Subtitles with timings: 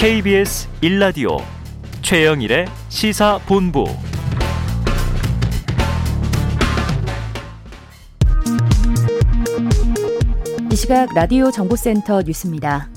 [0.00, 1.42] KBS 1라디오
[2.02, 3.84] 최영일의 시사본부
[10.70, 12.88] 이 시각 라디오 정보센터 뉴스입니다.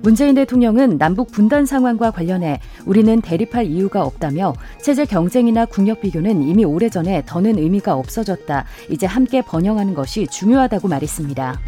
[0.00, 6.64] 문재인 대통령은 남북 분단 상황과 관련해 우리는 대립할 이유가 없다며 체제 경쟁이나 국력 비교는 이미
[6.64, 8.64] 오래전에 더는 의미가 없어졌다.
[8.88, 11.60] 이제 함께 번영하는 것이 중요하다고 말했습니다.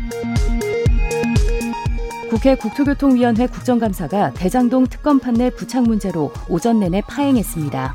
[2.35, 7.95] 국회 국토교통위원회 국정감사가 대장동 특검 판넬 부착 문제로 오전 내내 파행했습니다.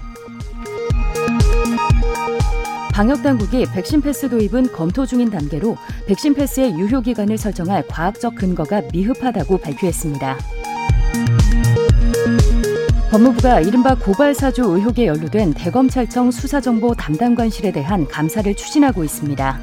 [2.94, 5.76] 방역당국이 백신 패스 도입은 검토 중인 단계로
[6.08, 10.38] 백신 패스의 유효 기간을 설정할 과학적 근거가 미흡하다고 발표했습니다.
[13.12, 19.60] 법무부가 이른바 고발사주 의혹에 연루된 대검찰청 수사정보 담당관실에 대한 감사를 추진하고 있습니다.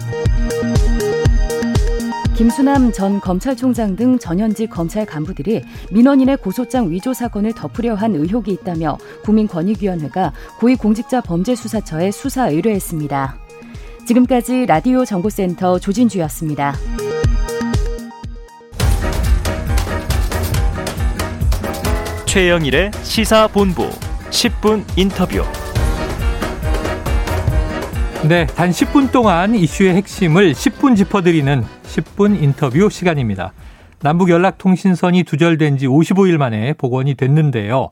[2.37, 8.99] 김수남 전 검찰총장 등 전현직 검찰 간부들이 민원인의 고소장 위조 사건을 덮으려 한 의혹이 있다며
[9.25, 13.39] 국민권익위원회가 고위공직자 범죄수사처에 수사 의뢰했습니다.
[14.07, 16.75] 지금까지 라디오 정보센터 조진주였습니다.
[22.27, 23.89] 최영일의 시사본부
[24.29, 25.43] 10분 인터뷰.
[28.29, 33.53] 네, 단 10분 동안 이슈의 핵심을 10분 짚어드리는 10분 인터뷰 시간입니다.
[34.01, 37.91] 남북 연락 통신선이 두절된 지 55일 만에 복원이 됐는데요.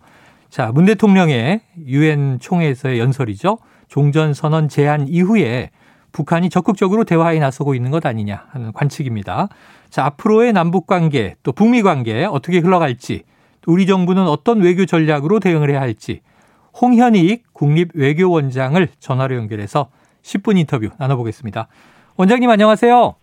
[0.50, 3.58] 자, 문 대통령의 유엔 총회에서의 연설이죠.
[3.86, 5.70] 종전 선언 제안 이후에
[6.10, 9.46] 북한이 적극적으로 대화에 나서고 있는 것 아니냐 하는 관측입니다.
[9.88, 13.22] 자, 앞으로의 남북 관계 또 북미 관계 어떻게 흘러갈지
[13.68, 16.22] 우리 정부는 어떤 외교 전략으로 대응을 해야 할지
[16.80, 19.90] 홍현익 국립외교원장을 전화로 연결해서
[20.24, 21.68] 10분 인터뷰 나눠보겠습니다.
[22.16, 23.14] 원장님 안녕하세요.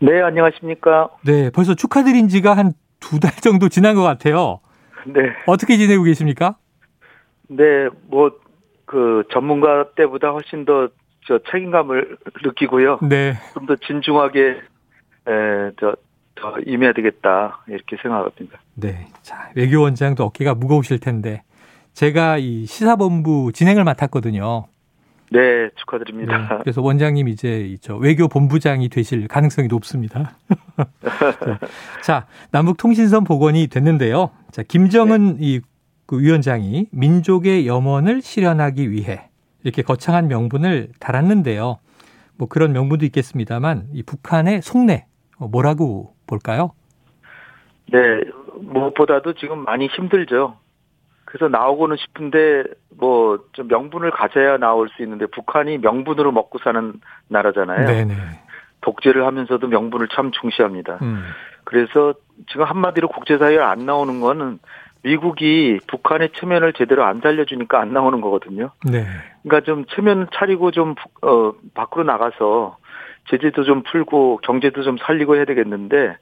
[0.00, 1.08] 네, 안녕하십니까.
[1.24, 4.60] 네, 벌써 축하드린 지가 한 두 달 정도 지난 것 같아요.
[5.06, 5.20] 네.
[5.46, 6.56] 어떻게 지내고 계십니까?
[7.48, 8.30] 네, 뭐,
[8.86, 10.88] 그, 전문가 때보다 훨씬 더,
[11.28, 13.00] 저, 책임감을 느끼고요.
[13.02, 13.34] 네.
[13.52, 15.94] 좀 더 진중하게, 에, 저,
[16.36, 17.64] 더 임해야 되겠다.
[17.68, 18.58] 이렇게 생각합니다.
[18.74, 19.06] 네.
[19.22, 21.42] 자, 외교원장도 어깨가 무거우실 텐데,
[21.92, 24.66] 제가 이 시사본부 진행을 맡았거든요.
[25.30, 26.38] 네, 축하드립니다.
[26.38, 30.36] 네, 그래서 원장님 이제 저 외교 본부장이 되실 가능성이 높습니다.
[30.76, 31.58] 네.
[32.02, 34.30] 자, 남북 통신선 복원이 됐는데요.
[34.52, 35.46] 자, 김정은 네.
[35.46, 39.28] 이그 위원장이 민족의 염원을 실현하기 위해
[39.64, 41.78] 이렇게 거창한 명분을 달았는데요.
[42.38, 45.06] 뭐 그런 명분도 있겠습니다만 이 북한의 속내
[45.38, 46.72] 뭐라고 볼까요?
[47.92, 47.98] 네,
[48.60, 50.56] 무엇보다도 지금 많이 힘들죠.
[51.36, 52.64] 그래서 나오고는 싶은데
[52.98, 56.94] 뭐 좀 명분을 가져야 나올 수 있는데 북한이 명분으로 먹고 사는
[57.28, 57.86] 나라잖아요.
[57.86, 58.14] 네네.
[58.82, 60.98] 독재를 하면서도 명분을 참 중시합니다.
[61.02, 61.24] 음.
[61.64, 62.14] 그래서
[62.48, 64.58] 지금 한마디로 국제사회에 안 나오는 거는
[65.02, 68.70] 미국이 북한의 체면을 제대로 안 살려주니까 안 나오는 거거든요.
[68.84, 69.06] 네.
[69.42, 72.76] 그러니까 좀 체면 차리고 좀 어, 밖으로 나가서
[73.30, 76.16] 제재도 좀 풀고 경제도 좀 살리고 해야 되겠는데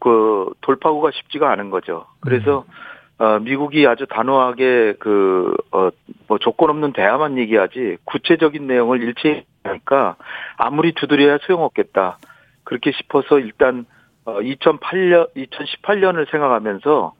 [0.00, 2.06] 그 돌파구가 쉽지가 않은 거죠.
[2.20, 2.91] 그래서 음.
[3.22, 5.90] 어, 미국이 아주 단호하게 그, 어,
[6.26, 10.16] 뭐 조건 없는 대화만 얘기하지 구체적인 내용을 일체하니까
[10.56, 12.18] 아무리 두드려야 소용없겠다.
[12.64, 13.86] 그렇게 싶어서 일단,
[14.24, 17.12] 어, 2008년, 2018년을 생각하면서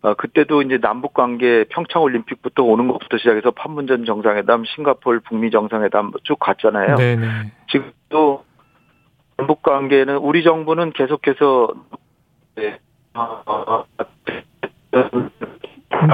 [0.00, 6.12] 어, 그때도 이제 남북 관계 평창 올림픽부터 오는 것부터 시작해서 판문점 정상회담, 싱가폴 북미 정상회담
[6.22, 6.96] 쭉 갔잖아요.
[6.96, 7.52] 네네.
[7.70, 8.44] 지금도
[9.36, 11.74] 남북 관계는 우리 정부는 계속해서
[12.54, 12.78] 네.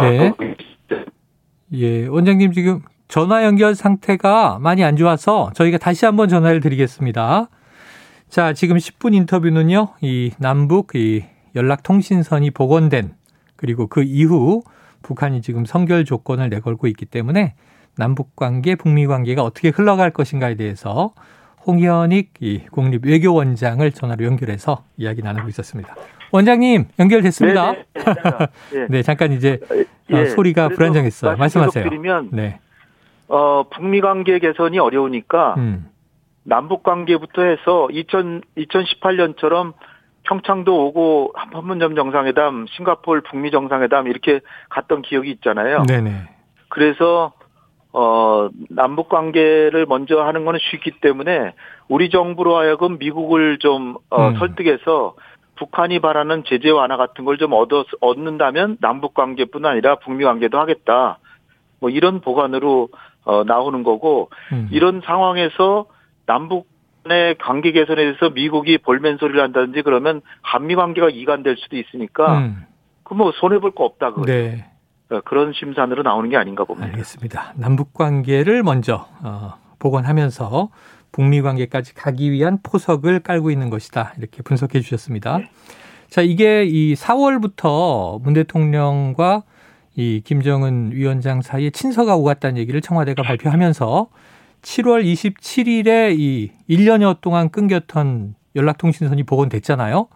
[0.01, 0.33] 네.
[1.73, 7.49] 예, 원장님 지금 전화 연결 상태가 많이 안 좋아서 저희가 다시 한번 전화를 드리겠습니다.
[8.29, 13.15] 자, 지금 10분 인터뷰는요, 이 남북 이 연락통신선이 복원된
[13.57, 14.63] 그리고 그 이후
[15.03, 17.55] 북한이 지금 선결 조건을 내걸고 있기 때문에
[17.97, 21.15] 남북 관계, 북미 관계가 어떻게 흘러갈 것인가에 대해서
[21.67, 25.95] 홍현익 이 국립 외교원장을 전화로 연결해서 이야기 나누고 있었습니다.
[26.31, 27.73] 원장님 연결됐습니다.
[27.73, 27.85] 네,
[28.73, 29.61] 네, 네 잠깐 이제
[30.11, 31.37] 예, 소리가 불안정했어요.
[31.37, 31.85] 말씀하세요.
[31.85, 32.61] 드리면 네.
[33.29, 35.89] 어, 북미 관계 개선이 어려우니까 음.
[36.45, 39.75] 남북 관계부터 해서 2000 2018년처럼
[40.25, 45.85] 평창도 오고 판문점 정상회담, 싱가폴 북미 정상회담 이렇게 갔던 기억이 있잖아요.
[45.85, 46.29] 네네.
[46.69, 47.33] 그래서
[47.93, 51.55] 어, 남북 관계를 먼저 하는 거는 쉽기 때문에
[51.89, 54.39] 우리 정부로 하여금 미국을 좀 어, 음.
[54.39, 55.15] 설득해서
[55.59, 61.19] 북한이 바라는 제재 완화 같은 걸 좀 얻어 얻는다면 남북 관계뿐 아니라 북미 관계도 하겠다.
[61.81, 62.89] 뭐 이런 보관으로
[63.25, 64.69] 어, 나오는 거고 음.
[64.73, 65.87] 이런 상황에서
[66.27, 72.65] 남북의 관계 개선에 대해서 미국이 볼멘 소리를 한다든지 그러면 한미 관계가 이간될 수도 있으니까 음.
[73.05, 74.67] 그뭐 손해 볼 거 없다 그 네.
[75.25, 76.89] 그런 심산으로 나오는 게 아닌가 봅니다.
[76.89, 77.55] 알겠습니다.
[77.57, 80.69] 남북 관계를 먼저 어, 복원하면서
[81.13, 84.15] 북미 관계까지 가기 위한 포석을 깔고 있는 것이다.
[84.19, 85.39] 이렇게 분석해 주셨습니다.
[85.39, 85.51] 네.
[86.09, 89.43] 자, 이게 이 4월부터 문 대통령과
[89.97, 94.09] 이 김정은 위원장 사이에 친서가 오갔다는 얘기를 청와대가 발표하면서
[94.63, 100.09] 7월 27일에 이 1년여 동안 끊겼던 연락통신선이 복원됐잖아요.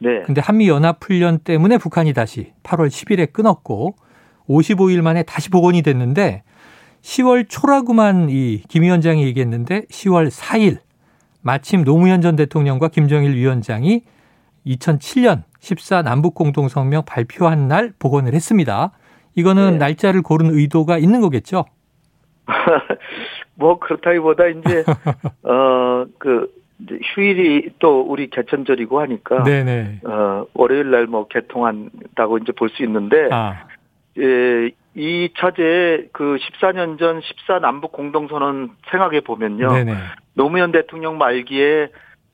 [0.00, 0.22] 네.
[0.22, 3.96] 근데 한미 연합 훈련 때문에 북한이 다시 8월 10일에 끊었고
[4.48, 6.42] 55일 만에 다시 복원이 됐는데
[7.02, 10.78] 10월 초라구만 이 김 위원장이 얘기했는데 10월 4일
[11.42, 14.02] 마침 노무현 전 대통령과 김정일 위원장이
[14.66, 18.92] 2007년 14 남북 공동 성명 발표한 날 복원을 했습니다.
[19.34, 19.78] 이거는 네.
[19.78, 21.64] 날짜를 고른 의도가 있는 거겠죠?
[23.54, 24.84] 뭐 그렇다기보다 이제
[25.42, 26.52] 어그
[27.14, 30.00] 휴일이 또 우리 개천절이고 하니까 네네.
[30.04, 33.66] 어 월요일 날 뭐 개통한다고 이제 볼 수 있는데 아,
[34.18, 39.72] 예, 이 차제에 그 14년 전 14 남북 공동선언 생각해 보면요.
[39.72, 39.94] 네네.
[40.34, 41.90] 노무현 대통령 말기에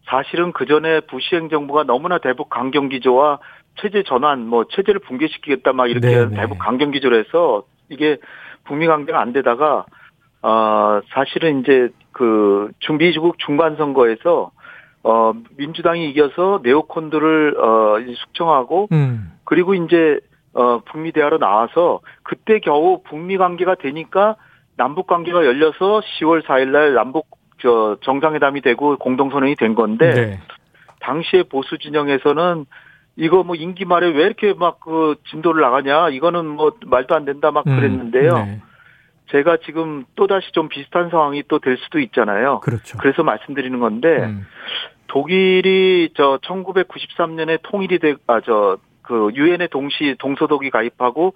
[0.07, 3.39] 사실은 그 전에 부시 행정부가 너무나 대북 강경 기조와
[3.81, 6.37] 체제 전환, 뭐 체제를 붕괴시키겠다 막 이렇게 네네.
[6.37, 8.17] 대북 강경 기조를 해서 이게
[8.65, 9.85] 북미 관계가 안 되다가
[10.41, 14.53] 어 사실은 이제 그 준비국 중간 선거에서
[15.03, 19.33] 어 민주당이 이겨서 네오콘들을 어 숙청하고 음.
[19.45, 20.19] 그리고 이제
[20.55, 24.37] 어 북미 대화로 나와서 그때 겨우 북미 관계가 되니까
[24.77, 27.27] 남북 관계가 열려서 10월 4일 날 남북
[27.61, 30.41] 저 정상회담이 되고 공동선언이 된 건데 네.
[31.01, 32.67] 당시에 보수 진영에서는
[33.17, 37.51] 이거 뭐 임기 말에 왜 이렇게 막 그 진도를 나가냐 이거는 뭐 말도 안 된다
[37.51, 38.35] 막 음, 그랬는데요.
[38.35, 38.61] 네.
[39.31, 42.61] 제가 지금 또 다시 좀 비슷한 상황이 또 될 수도 있잖아요.
[42.61, 42.99] 그렇죠.
[42.99, 44.47] 그래서 말씀드리는 건데 음.
[45.07, 51.35] 독일이 저 1993년에 통일이 돼, 아, 저, 그, 유엔에 동시, 동서독이 가입하고,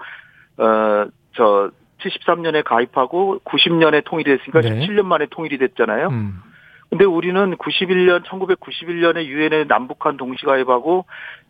[0.58, 1.70] 어, 저,
[2.00, 4.86] 73년에 가입하고 90년에 통일이 됐으니까 네.
[4.86, 6.08] 17년 만에 통일이 됐잖아요.
[6.08, 6.42] 음.
[6.90, 11.04] 근데 우리는 91년, 1991년에 유엔에 남북한 동시 가입하고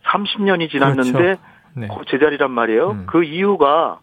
[0.05, 1.41] 30년이 지났는데 그렇죠.
[1.75, 1.87] 네.
[1.87, 2.91] 그 제자리란 말이에요.
[2.91, 3.05] 음.
[3.07, 3.99] 그 이유가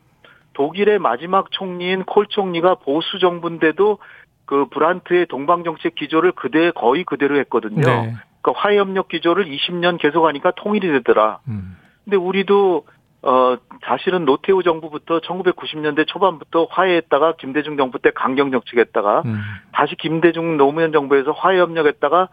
[0.54, 3.98] 독일의 마지막 총리인 콜 총리가 보수 정부인데도
[4.46, 7.82] 그 브란트의 동방 정책 기조를 그대 거의 그대로 했거든요.
[7.82, 8.14] 네.
[8.40, 11.40] 그러니까 화해 협력 기조를 20년 계속하니까 통일이 되더라.
[11.48, 11.76] 음.
[12.06, 12.86] 근데 우리도
[13.22, 19.40] 어 사실은 노태우 정부부터 1990년대 초반부터 화해했다가 김대중 정부 때 강경 정책했다가 음.
[19.72, 22.28] 다시 김대중 노무현 정부에서 화해 협력했다가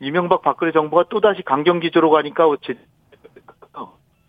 [0.00, 2.78] 이명박 박근혜 정부가 또 다시 강경 기조로 가니까 어째-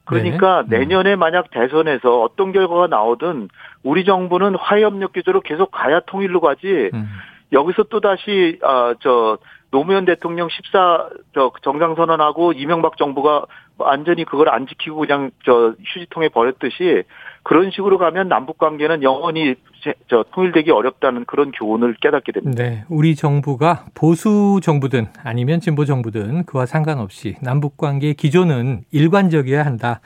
[0.03, 0.75] 그러니까 네.
[0.75, 0.79] 음.
[0.79, 3.47] 내년에 만약 대선에서 어떤 결과가 나오든
[3.83, 7.07] 우리 정부는 화해 협력 기조로 계속 가야 통일로 가지 음.
[7.53, 9.37] 여기서 또 다시 아저
[9.71, 13.45] 노무현 대통령 14 저 정상 선언하고 이명박 정부가
[13.77, 17.03] 완전히 그걸 안 지키고 그냥 저 휴지통에 버렸듯이
[17.43, 22.61] 그런 식으로 가면 남북 관계는 영원히 제- 저 통일되기 어렵다는 그런 교훈을 깨닫게 됩니다.
[22.63, 30.01] 네, 우리 정부가 보수 정부든 아니면 진보 정부든 그와 상관없이 남북 관계의 기조는 일관적이어야 한다.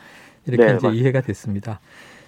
[0.47, 1.01] 이렇게 네, 이제 맞습니다.
[1.01, 1.79] 이해가 됐습니다.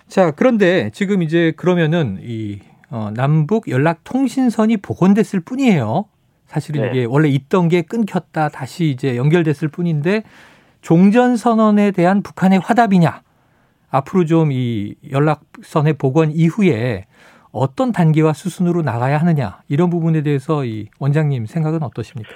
[0.08, 6.06] 자, 그런데 지금 이제 그러면은 이 어, 남북 연락 통신선이 복원됐을 뿐이에요.
[6.48, 6.89] 사실은 네.
[6.89, 10.24] 이게 원래 있던 게 끊겼다 다시 이제 연결됐을 뿐인데
[10.82, 13.22] 종전 선언에 대한 북한의 화답이냐?
[13.89, 17.06] 앞으로 좀 이 연락선의 복원 이후에
[17.51, 22.30] 어떤 단계와 수순으로 나가야 하느냐 이런 부분에 대해서 이 원장님 생각은 어떠십니까?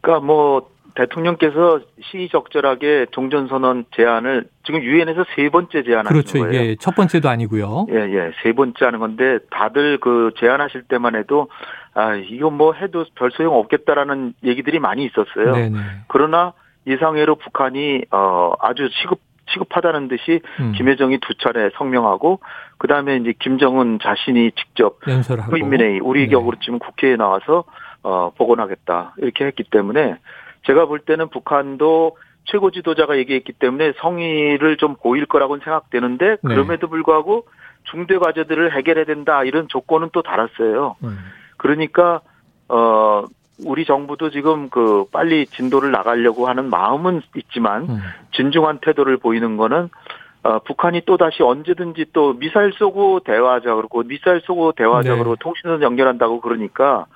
[0.00, 6.38] 그러니까 뭐 대통령께서 시의적절하게 종전선언 제안을 지금 유엔에서 세 번째 제안하는 그렇죠.
[6.38, 6.62] 거예요.
[6.62, 7.86] 이게 첫 번째도 아니고요.
[7.90, 11.48] 예, 예, 세 번째 하는 건데, 다들 그 제안하실 때만 해도,
[11.94, 15.52] 아, 이거 뭐 해도 별 소용 없겠다라는 얘기들이 많이 있었어요.
[15.54, 15.78] 네네.
[16.08, 16.52] 그러나
[16.86, 22.40] 예상외로 북한이, 어, 아주 시급, 시급하다는 듯이 음, 김여정이 두 차례 성명하고,
[22.78, 26.28] 그 다음에 이제 김정은 자신이 직접 연설하고 후인민회의, 우리 네.
[26.28, 27.64] 격으로 지금 국회에 나와서,
[28.02, 29.14] 어, 복원하겠다.
[29.18, 30.16] 이렇게 했기 때문에,
[30.66, 36.36] 제가 볼 때는 북한도 최고 지도자가 얘기했기 때문에 성의를 좀 보일 거라고는 생각되는데, 네.
[36.42, 37.46] 그럼에도 불구하고
[37.84, 39.44] 중대 과제들을 해결해야 된다.
[39.44, 40.96] 이런 조건은 또 달았어요.
[41.04, 41.18] 음,
[41.64, 42.20] 그러니까,
[42.68, 43.24] 어,
[43.64, 47.98] 우리 정부도 지금 그 빨리 진도를 나가려고 하는 마음은 있지만, 음,
[48.32, 49.88] 진중한 태도를 보이는 거는
[50.42, 55.16] 어, 북한이 또 다시 언제든지 또 미사일 쏘고 대화하자 그러고 미사일 쏘고 대화하자 네.
[55.16, 57.06] 그러고 통신선 연결한다고 그러니까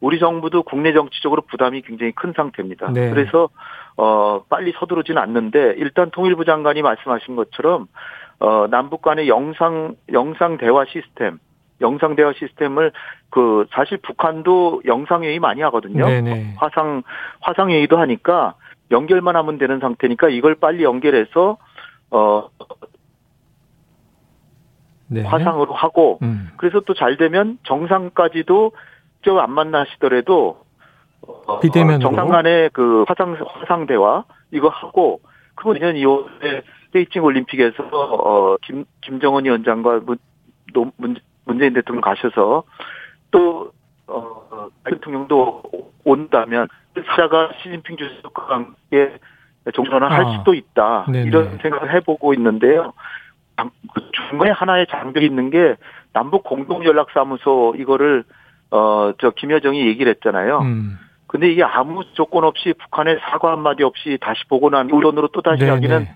[0.00, 2.92] 우리 정부도 국내 정치적으로 부담이 굉장히 큰 상태입니다.
[2.92, 3.10] 네.
[3.10, 3.48] 그래서
[3.96, 7.88] 어 빨리 서두르지는 않는데 일단 통일부 장관이 말씀하신 것처럼
[8.38, 11.40] 어 남북 간의 영상 영상 대화 시스템
[11.80, 12.92] 영상 대화 시스템을
[13.30, 16.06] 그 사실 북한도 영상 회의 많이 하거든요.
[16.06, 16.54] 네네.
[16.56, 17.02] 화상
[17.40, 18.54] 화상 회의도 하니까
[18.90, 21.58] 연결만 하면 되는 상태니까 이걸 빨리 연결해서
[22.10, 22.48] 어
[25.10, 25.22] 네.
[25.22, 26.48] 화상으로 하고 음.
[26.56, 28.72] 그래서 또 잘 되면 정상까지도
[29.16, 30.58] 직접 안 만나시더라도
[31.46, 32.00] 어, 비대면으로?
[32.08, 35.20] 정상 간의 그 화상 화상 대화 이거 하고
[35.54, 40.18] 그거 내년 2월에 베이징 올림픽에서 어 김 김정은 위원장과 문,
[40.72, 41.16] 노- 문
[41.48, 42.62] 문재인 대통령 가셔서
[43.32, 43.72] 또
[44.10, 45.62] 어 대통령도
[46.04, 46.66] 온다면
[47.08, 49.18] 사자가 시진핑 주석과 함께
[49.74, 50.38] 종전을 할 아.
[50.38, 51.26] 수도 있다 네네.
[51.28, 52.94] 이런 생각을 해보고 있는데요.
[53.58, 55.76] 장- 그 중간에 하나의 장벽이 있는 게
[56.14, 58.24] 남북 공동 연락 사무소 이거를
[58.70, 60.60] 어 저 김여정이 얘기를 했잖아요.
[60.60, 60.98] 음.
[61.26, 65.60] 근데 이게 아무 조건 없이 북한의 사과 한마디 없이 다시 보고 난 우연으로 또 다시
[65.60, 65.70] 네네.
[65.72, 66.08] 하기는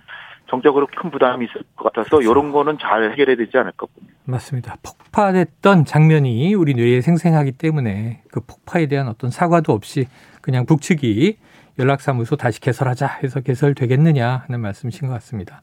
[0.53, 2.31] 정적으로 큰 부담이 있을 것 같아서 그렇죠.
[2.31, 4.15] 이런 거는 잘 해결해야 되지 않을까 봅니다.
[4.27, 4.77] 맞습니다.
[4.83, 10.09] 폭파됐던 장면이 우리 뇌에 생생하기 때문에 그 폭파에 대한 어떤 사과도 없이
[10.43, 11.39] 그냥 북측이
[11.79, 15.63] 연락사무소 다시 개설하자 해서 개설되겠느냐 하는 말씀이신 것 같습니다.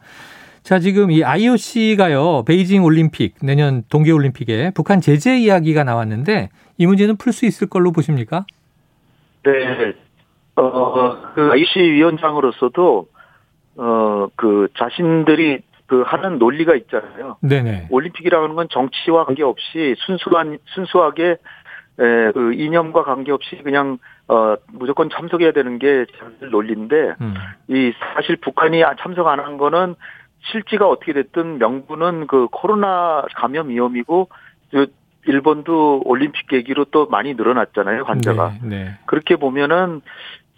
[0.64, 7.32] 자, 지금 이 IOC가요, 베이징 올림픽, 내년 동계올림픽에 북한 제재 이야기가 나왔는데 이 문제는 풀
[7.32, 8.46] 수 있을 걸로 보십니까?
[9.44, 9.94] 네.
[10.56, 13.08] 어, 그 IC 위원장으로서도
[13.80, 17.38] 어, 그 자신들이 그 하는 논리가 있잖아요.
[17.42, 17.88] 네네.
[17.90, 21.38] 올림픽이라는 건 정치와 관계없이 순수한 순수하게
[22.02, 26.06] 에, 그 이념과 관계없이 그냥 어 무조건 참석해야 되는 게
[26.52, 27.34] 논리인데 음.
[27.68, 29.96] 이 사실 북한이 참석 안 한 거는
[30.52, 34.30] 실지가 어떻게 됐든 명분은 그 코로나 감염 위험이고
[34.72, 34.88] 그
[35.26, 38.98] 일본도 올림픽 계기로 또 많이 늘어났잖아요 환자가 네, 네.
[39.06, 40.02] 그렇게 보면은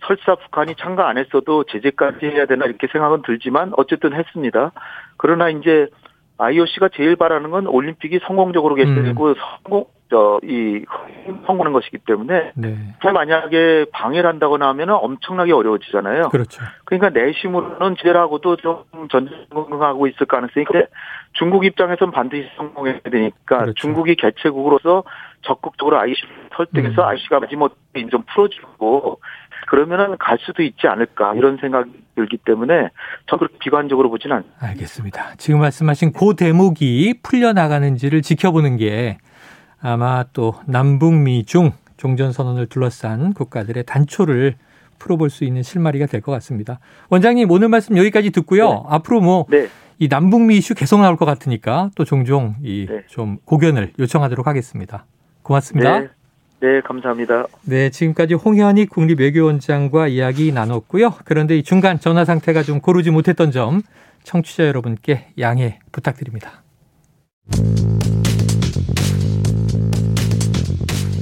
[0.06, 4.72] 설사 북한이 참가 안 했어도 제재까지 해야 되나 이렇게 생각은 들지만 어쨌든 했습니다.
[5.18, 5.88] 그러나 이제
[6.38, 10.84] IOC가 제일 바라는 건 올림픽이 성공적으로 개최되고 성공 저이
[11.46, 12.76] 성공하는 것이기 때문에 네.
[13.02, 16.30] 만약에 방해를 한다거나 하면은 엄청나게 어려워지잖아요.
[16.30, 16.62] 그렇죠.
[16.84, 20.88] 그러니까 내심으로는 제대로하고도 좀 전쟁하고 있을 가능성이 근데
[21.34, 23.74] 중국 입장에서는 반드시 성공해야 되니까 그렇죠.
[23.76, 25.04] 중국이 개최국으로서
[25.44, 26.22] 적극적으로 IC
[26.56, 27.08] 설득해서 음.
[27.08, 27.76] IC가 마지못해
[28.10, 29.20] 좀 풀어주고
[29.68, 32.90] 그러면은 갈 수도 있지 않을까 이런 생각이 들기 때문에
[33.28, 34.68] 저 그렇게 비관적으로 보지는 않습니다.
[34.68, 35.36] 알겠습니다.
[35.38, 39.18] 지금 말씀하신 그 대목이 풀려나가는지를 지켜보는 게
[39.82, 44.56] 아마 또 남북미 중 종전선언을 둘러싼 국가들의 단초를
[45.00, 46.80] 풀어볼 수 있는 실마리가 될 것 같습니다.
[47.10, 48.70] 원장님 오늘 말씀 여기까지 듣고요.
[48.70, 48.80] 네.
[48.90, 53.04] 앞으로 뭐이 네, 남북미 이슈 계속 나올 것 같으니까 또 종종 이 네.
[53.08, 55.06] 좀 고견을 요청하도록 하겠습니다.
[55.44, 56.00] 고맙습니다.
[56.00, 56.08] 네,
[56.62, 57.46] 네, 감사합니다.
[57.64, 61.16] 네, 지금까지 홍현희 국립외교원장과 이야기 나눴고요.
[61.26, 63.82] 그런데 이 중간 전화 상태가 좀 고르지 못했던 점
[64.24, 66.64] 청취자 여러분께 양해 부탁드립니다.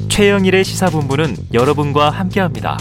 [0.09, 2.77] 최영일의 시사본부는 여러분과 함께합니다.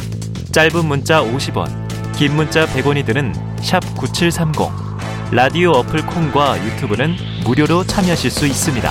[0.50, 1.68] 짧은 문자 50원,
[2.16, 4.88] 긴 문자 100원이 드는 샵 9730.
[5.30, 7.14] 라디오 어플 콩과 유튜브는
[7.45, 8.90] 무료로 참여하실 수 있습니다.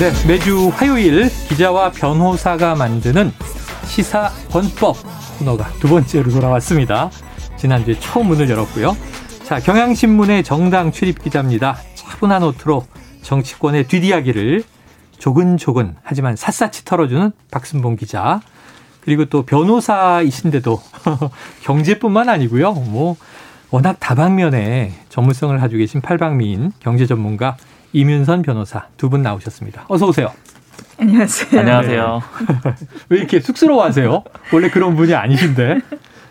[0.00, 3.32] 네, 매주 화요일 기자와 변호사가 만드는
[3.84, 4.96] 시사 권법
[5.38, 7.10] 코너가 두 번째로 돌아왔습니다.
[7.58, 8.96] 지난주에 처음 문을 열었고요.
[9.44, 11.76] 자, 경향신문의 정당 출입 기자입니다.
[11.96, 12.86] 차분한 호투로
[13.20, 14.64] 정치권의 뒷이야기를
[15.18, 18.40] 조근조근 하지만 샅샅이 털어주는 박순봉 기자.
[19.02, 20.80] 그리고 또 변호사이신데도
[21.60, 22.72] 경제뿐만 아니고요.
[22.72, 23.16] 뭐
[23.70, 27.58] 워낙 다방면에 전문성을 가지고 계신 팔방미인 경제 전문가
[27.92, 29.84] 이윤선 변호사 두 분 나오셨습니다.
[29.88, 30.32] 어서 오세요.
[30.98, 31.60] 안녕하세요.
[31.60, 32.22] 안녕하세요.
[33.08, 34.24] 왜 이렇게 쑥스러워하세요?
[34.52, 35.80] 원래 그런 분이 아니신데.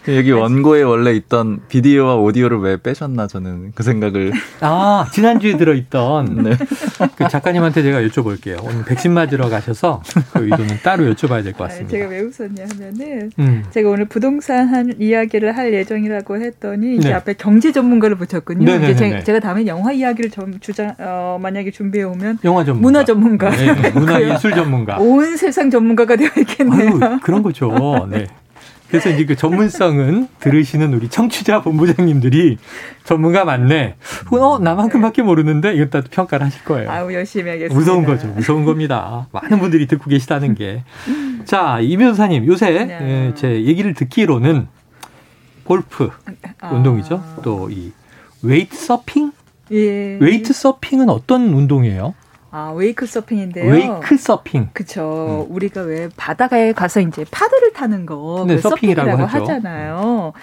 [0.08, 6.52] 여기 원고에 원래 있던 비디오와 오디오를 왜 빼셨나 저는 그 생각을 아 지난주에 들어있던 네.
[7.16, 8.64] 그 작가님한테 제가 여쭤볼게요.
[8.64, 10.02] 오늘 백신 맞으러 가셔서
[10.34, 11.92] 그 의도는 따로 여쭤봐야 될것 아, 같습니다.
[11.92, 13.64] 제가 왜 웃었냐 하면은 음.
[13.72, 17.14] 제가 오늘 부동산 한 이야기를 할 예정이라고 했더니 이제 네.
[17.14, 18.66] 앞에 경제 전문가를 붙였군요.
[18.66, 18.92] 네네네네.
[18.92, 22.82] 이제 제, 제가 다음에 영화 이야기를 좀 주장 어, 만약에 준비해 오면 영화 전문가.
[22.88, 23.50] 문화 전문가.
[23.52, 24.98] 네, 네, 문화 예술 전문가.
[24.98, 27.00] 온 세상 전문가가 되어 있겠네요.
[27.04, 28.08] 아유, 그런 거죠.
[28.10, 28.28] 네.
[28.90, 32.58] 그래서 이제 그 전문성은 들으시는 우리 청취자 본부장님들이
[33.04, 33.96] 전문가 맞네.
[34.32, 36.90] 어, 나만큼밖에 모르는데 이것도 평가를 하실 거예요.
[36.90, 37.76] 아우 열심히 하겠습니다.
[37.76, 38.28] 무서운 거죠.
[38.28, 39.28] 무서운 겁니다.
[39.32, 40.84] 많은 분들이 듣고 계시다는 게.
[41.46, 42.98] 자, 이 변호사님, 요새 네.
[43.30, 44.68] 예, 제 얘기를 듣기로는
[45.64, 46.10] 골프
[46.60, 46.72] 아.
[46.72, 47.24] 운동이죠.
[47.44, 47.92] 또 이
[48.42, 49.32] 웨이트 서핑?
[49.72, 50.18] 예.
[50.20, 52.16] 웨이트 서핑은 어떤 운동이에요?
[52.52, 53.72] 아 wake 서핑인데요.
[53.72, 54.70] wake 서핑.
[54.74, 55.46] 그쵸.
[55.50, 59.38] 우리가 왜 바다에 가서 이제 파도를 타는 거, 네, 그 서핑이라고 서핑이라고.
[59.52, 60.34] 하잖아요.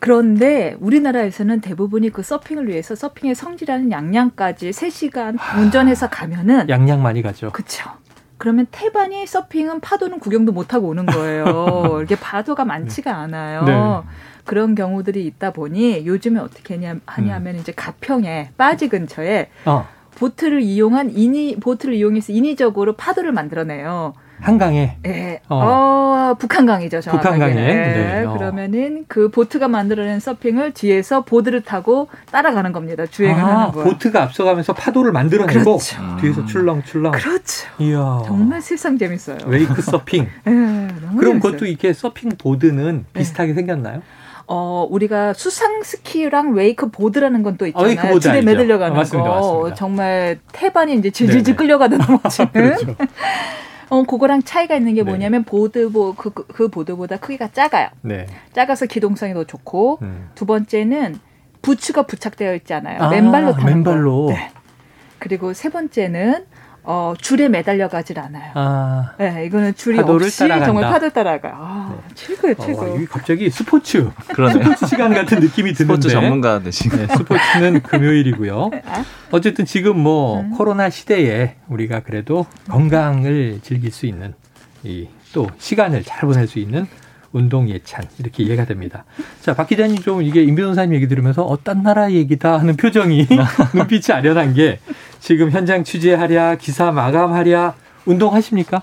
[0.00, 7.50] 그런데 우리나라에서는 대부분이 그 서핑을 위해서 서핑의 성지라는 양양까지 3시간 운전해서 가면은 양양 많이 가죠.
[7.50, 7.90] 그쵸.
[8.36, 11.96] 그러면 태반이 서핑은 파도는 구경도 못 하고 오는 거예요.
[11.98, 13.64] 이렇게 파도가 많지가 않아요.
[13.64, 14.08] 네.
[14.44, 19.86] 그런 경우들이 있다 보니 요즘에 어떻게 하냐, 하냐면 이제 가평에 빠지 근처에 어,
[20.18, 24.14] 보트를 이용한 인위 보트를 이용해서 인위적으로 파도를 만들어내요.
[24.40, 25.56] 한강에 예, 어.
[25.56, 27.38] 어, 북한강이죠, 정확하게.
[27.38, 27.60] 북한강에?
[27.60, 28.32] 예, 네, 어.
[28.34, 33.04] 그러면은 그 보트가 만들어낸 서핑을 뒤에서 보드를 타고 따라가는 겁니다.
[33.06, 33.88] 주행을 아, 하는 거예요.
[33.88, 35.96] 보트가 앞서가면서 파도를 만들어내고 그렇죠.
[36.20, 37.12] 뒤에서 출렁출렁.
[37.12, 37.68] 그렇죠.
[37.80, 38.22] 이야.
[38.26, 39.38] 정말 세상 재밌어요.
[39.46, 40.28] 웨이크 서핑.
[40.46, 41.40] 예, 너무 그럼 재밌어요.
[41.40, 43.20] 그것도 이렇게 서핑 보드는 네.
[43.20, 44.02] 비슷하게 생겼나요?
[44.50, 48.18] 어, 우리가 수상 스키랑 웨이크 보드라는 건또 아, 있잖아요.
[48.18, 48.46] 줄에 알죠.
[48.46, 49.34] 매달려 가는 아, 맞습니다, 거.
[49.36, 49.74] 맞습니다.
[49.74, 51.54] 정말 태반이 이제 질질질.
[51.54, 52.50] 끌려가는 넘어지는.
[52.52, 52.96] 그렇죠.
[53.90, 55.08] 어, 그거랑 차이가 있는 게 네.
[55.10, 57.88] 뭐냐면 보드 보, 그, 그- 그 보드보다 크기가 작아요.
[58.02, 58.26] 네.
[58.54, 60.30] 작아서 기동성이 더 좋고 음.
[60.34, 61.18] 두 번째는
[61.62, 63.02] 부츠가 부착되어 있잖아요.
[63.02, 64.26] 아, 맨발로 타는 맨발로.
[64.26, 64.32] 거.
[64.32, 64.50] 네.
[65.18, 66.46] 그리고 세 번째는
[66.90, 68.50] 어, 줄에 매달려 가질 않아요.
[68.54, 69.12] 아.
[69.18, 70.64] 네, 이거는 줄이 없이 따라간다.
[70.64, 71.50] 정말 파도 따라가.
[71.54, 72.80] 아, 최고예요, 최고.
[72.80, 74.64] 어, 이게 갑자기 스포츠 그러네요.
[74.64, 78.70] 스포츠 시간 같은 느낌이 드는데 스포츠 전문가 되신 네, 스포츠는 금요일이고요.
[78.86, 80.50] 아, 어쨌든 지금 뭐 음.
[80.56, 84.32] 코로나 시대에 우리가 그래도 건강을 즐길 수 있는
[84.82, 86.86] 이 또 시간을 잘 보낼 수 있는
[87.32, 89.04] 운동 예찬 이렇게 이해가 됩니다.
[89.42, 93.26] 자, 박 기자님 좀 이게 임 변호사님 얘기 들으면서 어떤 나라 얘기다 하는 표정이
[93.74, 94.80] 눈빛이 아련한 게
[95.20, 97.74] 지금 현장 취재하랴 기사 마감하랴
[98.06, 98.82] 운동하십니까?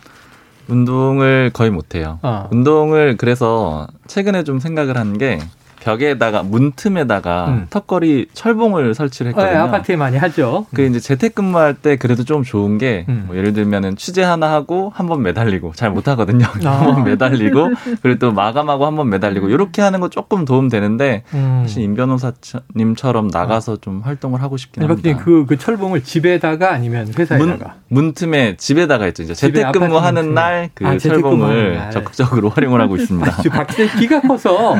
[0.67, 2.19] 운동을 거의 못해요.
[2.23, 2.47] 어.
[2.51, 5.39] 운동을 그래서 최근에 좀 생각을 한 게
[5.85, 7.67] 벽에다가 문틈에다가 음.
[7.69, 9.63] 턱걸이 철봉을 설치를 네, 했거든요.
[9.65, 10.65] 아파트에 많이 하죠.
[10.73, 13.25] 그 이제 재택근무할 때 그래도 좀 좋은 게 음.
[13.27, 16.45] 뭐 예를 들면은 취재 하나 하고 한 번 매달리고 잘 못 하거든요.
[16.65, 16.69] 아.
[16.81, 17.69] 한번 매달리고
[18.01, 21.59] 그리고 또 마감하고 한 번 매달리고 이렇게 하는 거 조금 도움 되는데 음.
[21.61, 25.09] 사실 임 변호사님처럼 나가서 좀 활동을 하고 싶긴 박 합니다.
[25.09, 29.21] 기자님 그, 그 철봉을 집에다가 아니면 문, 회사에다가 문 틈에 집에다가 있죠.
[29.23, 31.91] 이제 재택근무하는 아파트 날그 아, 재택근무하는 철봉을 날.
[31.91, 33.31] 적극적으로 활용을 하고 있습니다.
[33.43, 34.77] 지금 박 기자 키가 커서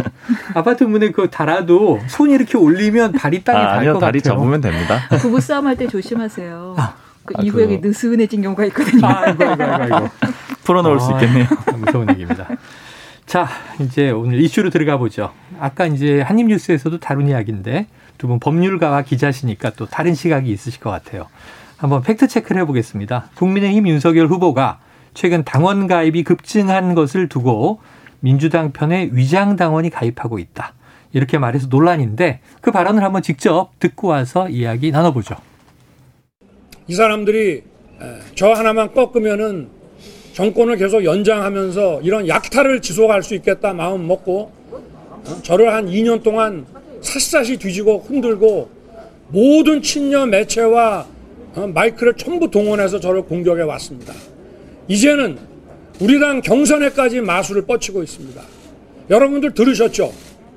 [0.55, 4.39] 아파트 문에 그 달아도 손이 이렇게 올리면 발이 땅에 아, 닿을 아니요 것 다리 같아요.
[4.39, 5.07] 접으면 됩니다.
[5.21, 6.75] 부부 싸움 할 때 조심하세요.
[7.25, 7.87] 그 아, 이후에 그거.
[7.87, 9.07] 느슨해진 경우가 있거든요.
[9.07, 10.09] 아이고, 아이고, 아이고, 아이고.
[10.63, 11.47] 풀어놓을 수 아, 있겠네요.
[11.77, 12.47] 무서운 얘기입니다.
[13.25, 13.47] 자,
[13.79, 15.31] 이제 오늘 이슈로 들어가 보죠.
[15.59, 21.27] 아까 이제 한입뉴스에서도 다룬 이야기인데 두 분 법률가와 기자시니까 또 다른 시각이 있으실 것 같아요.
[21.77, 23.29] 한번 팩트 체크를 해보겠습니다.
[23.35, 24.79] 국민의힘 윤석열 후보가
[25.13, 27.81] 최근 당원 가입이 급증한 것을 두고
[28.21, 30.73] 민주당 편에 위장 당원이 가입하고 있다.
[31.15, 35.35] 이렇게 말해서 논란인데 그 발언을 한번 직접 듣고 와서 이야기 나눠보죠.
[36.87, 37.63] 이 사람들이
[38.01, 39.69] 에, 저 하나만 꺾으면은
[40.33, 45.39] 정권을 계속 연장하면서 이런 약탈을 지속할 수 있겠다 마음 먹고 어?
[45.41, 46.65] 저를 한 2년 동안
[46.99, 48.69] 샅샅이 뒤지고 흔들고
[49.29, 51.07] 모든 친여 매체와
[51.55, 54.13] 어, 마이크를 전부 동원해서 저를 공격해 왔습니다.
[54.89, 55.37] 이제는
[56.01, 58.41] 우리 당 경선에까지 마술을 뻗치고 있습니다.
[59.09, 60.11] 여러분들 들으셨죠?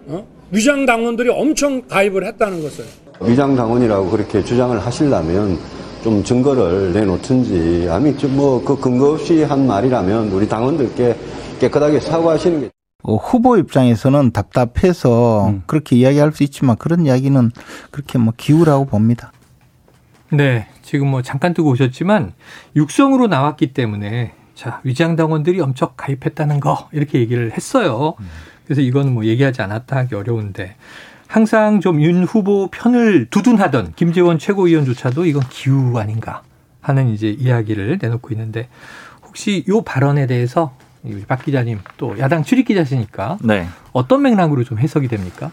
[0.08, 0.37] 어?
[0.50, 2.84] 위장 당원들이 엄청 가입을 했다는 것을.
[3.20, 5.58] 위장 당원이라고 그렇게 주장을 하시려면
[6.02, 11.16] 좀 증거를 내놓든지 아니 뭐그 근거 없이 한 말이라면 우리 당원들께
[11.60, 12.70] 깨끗하게 사과하시는 게
[13.02, 15.62] 어, 후보 입장에서는 답답해서 음.
[15.66, 17.50] 그렇게 이야기할 수 있지만 그런 이야기는
[17.90, 19.32] 그렇게 뭐 기우라고 봅니다.
[20.30, 22.32] 네, 지금 뭐 잠깐 뜨고 오셨지만
[22.76, 28.14] 육성으로 나왔기 때문에 자 위장 당원들이 엄청 가입했다는 거 이렇게 얘기를 했어요.
[28.68, 30.76] 그래서 이거는 뭐 얘기하지 않았다 하기 어려운데
[31.26, 36.42] 항상 좀 윤 후보 편을 두둔하던 김재원 최고위원조차도 이건 기우 아닌가
[36.82, 38.68] 하는 이제 이야기를 내놓고 있는데
[39.26, 43.66] 혹시 요 발언에 대해서 우리 박 기자님 또 야당 출입 기자시니까 네.
[43.92, 45.50] 어떤 맥락으로 좀 해석이 됩니까?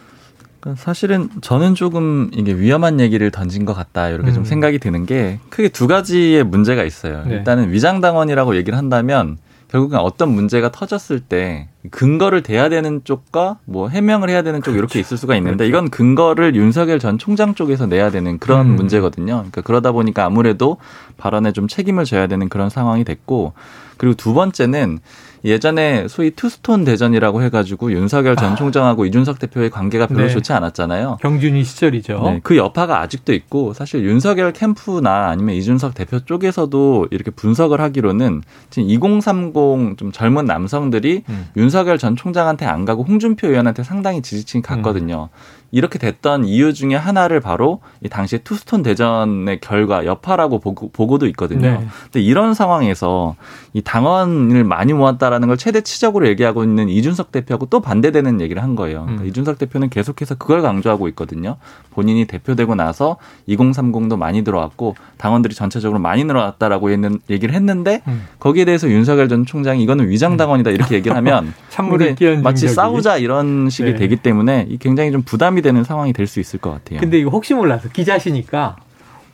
[0.60, 4.34] 그러니까 사실은 저는 조금 이게 위험한 얘기를 던진 것 같다 이렇게 음.
[4.34, 7.24] 좀 생각이 드는 게 크게 두 가지의 문제가 있어요.
[7.26, 7.36] 네.
[7.36, 14.30] 일단은 위장당원이라고 얘기를 한다면 결국은 어떤 문제가 터졌을 때 근거를 대야 되는 쪽과 뭐 해명을
[14.30, 14.78] 해야 되는 쪽 그렇죠.
[14.78, 18.76] 이렇게 있을 수가 있는데 이건 근거를 윤석열 전 총장 쪽에서 내야 되는 그런 음.
[18.76, 19.34] 문제거든요.
[19.36, 20.78] 그러니까 그러다 보니까 아무래도
[21.18, 23.54] 발언에 좀 책임을 져야 되는 그런 상황이 됐고
[23.98, 25.00] 그리고 두 번째는
[25.46, 28.56] 예전에 소위 투스톤 대전이라고 해가지고 윤석열 전 아.
[28.56, 30.30] 총장하고 이준석 대표의 관계가 별로 네.
[30.30, 31.20] 좋지 않았잖아요.
[31.22, 32.22] 경준이 시절이죠.
[32.26, 38.42] 네, 그 여파가 아직도 있고 사실 윤석열 캠프나 아니면 이준석 대표 쪽에서도 이렇게 분석을 하기로는
[38.72, 41.48] 지금 2030 좀 젊은 남성들이 음.
[41.56, 45.30] 윤석열 전 총장한테 안 가고 홍준표 의원한테 상당히 지지층이 갔거든요.
[45.76, 51.28] 이렇게 됐던 이유 중에 하나를 바로 이 당시 투스톤 대전의 결과 여파라고 보고, 보고 도
[51.28, 51.60] 있거든요.
[51.60, 51.88] 네.
[52.04, 53.36] 근데 이런 상황에서
[53.74, 58.78] 이 당원을 많이 모았다라는 걸 최대 치적으로 얘기하고 있는 이준석 대표하고 또 반대되는 얘기를 한
[58.78, 59.02] 거예요.
[59.02, 59.28] 그러니까 음.
[59.28, 61.58] 이준석 대표는 계속해서 그걸 강조하고 있거든요.
[61.92, 63.18] 본인이 대표되고 나서
[63.50, 66.90] 2030도 많이 들어왔고 당원들이 전체적으로 많이 늘어났다라고
[67.30, 68.28] 얘기를 했는데 음.
[68.40, 73.70] 거기에 대해서 윤석열 전 총장이 이거는 위장 당원이다 이렇게 얘기를 하면 찬물을 마치 싸우자 이런
[73.70, 73.98] 식이 네.
[73.98, 77.00] 되기 때문에 굉장히 좀 부담이 되는 상황이 될 수 있을 것 같아요.
[77.00, 78.76] 근데 이거 혹시 몰라서 기자시니까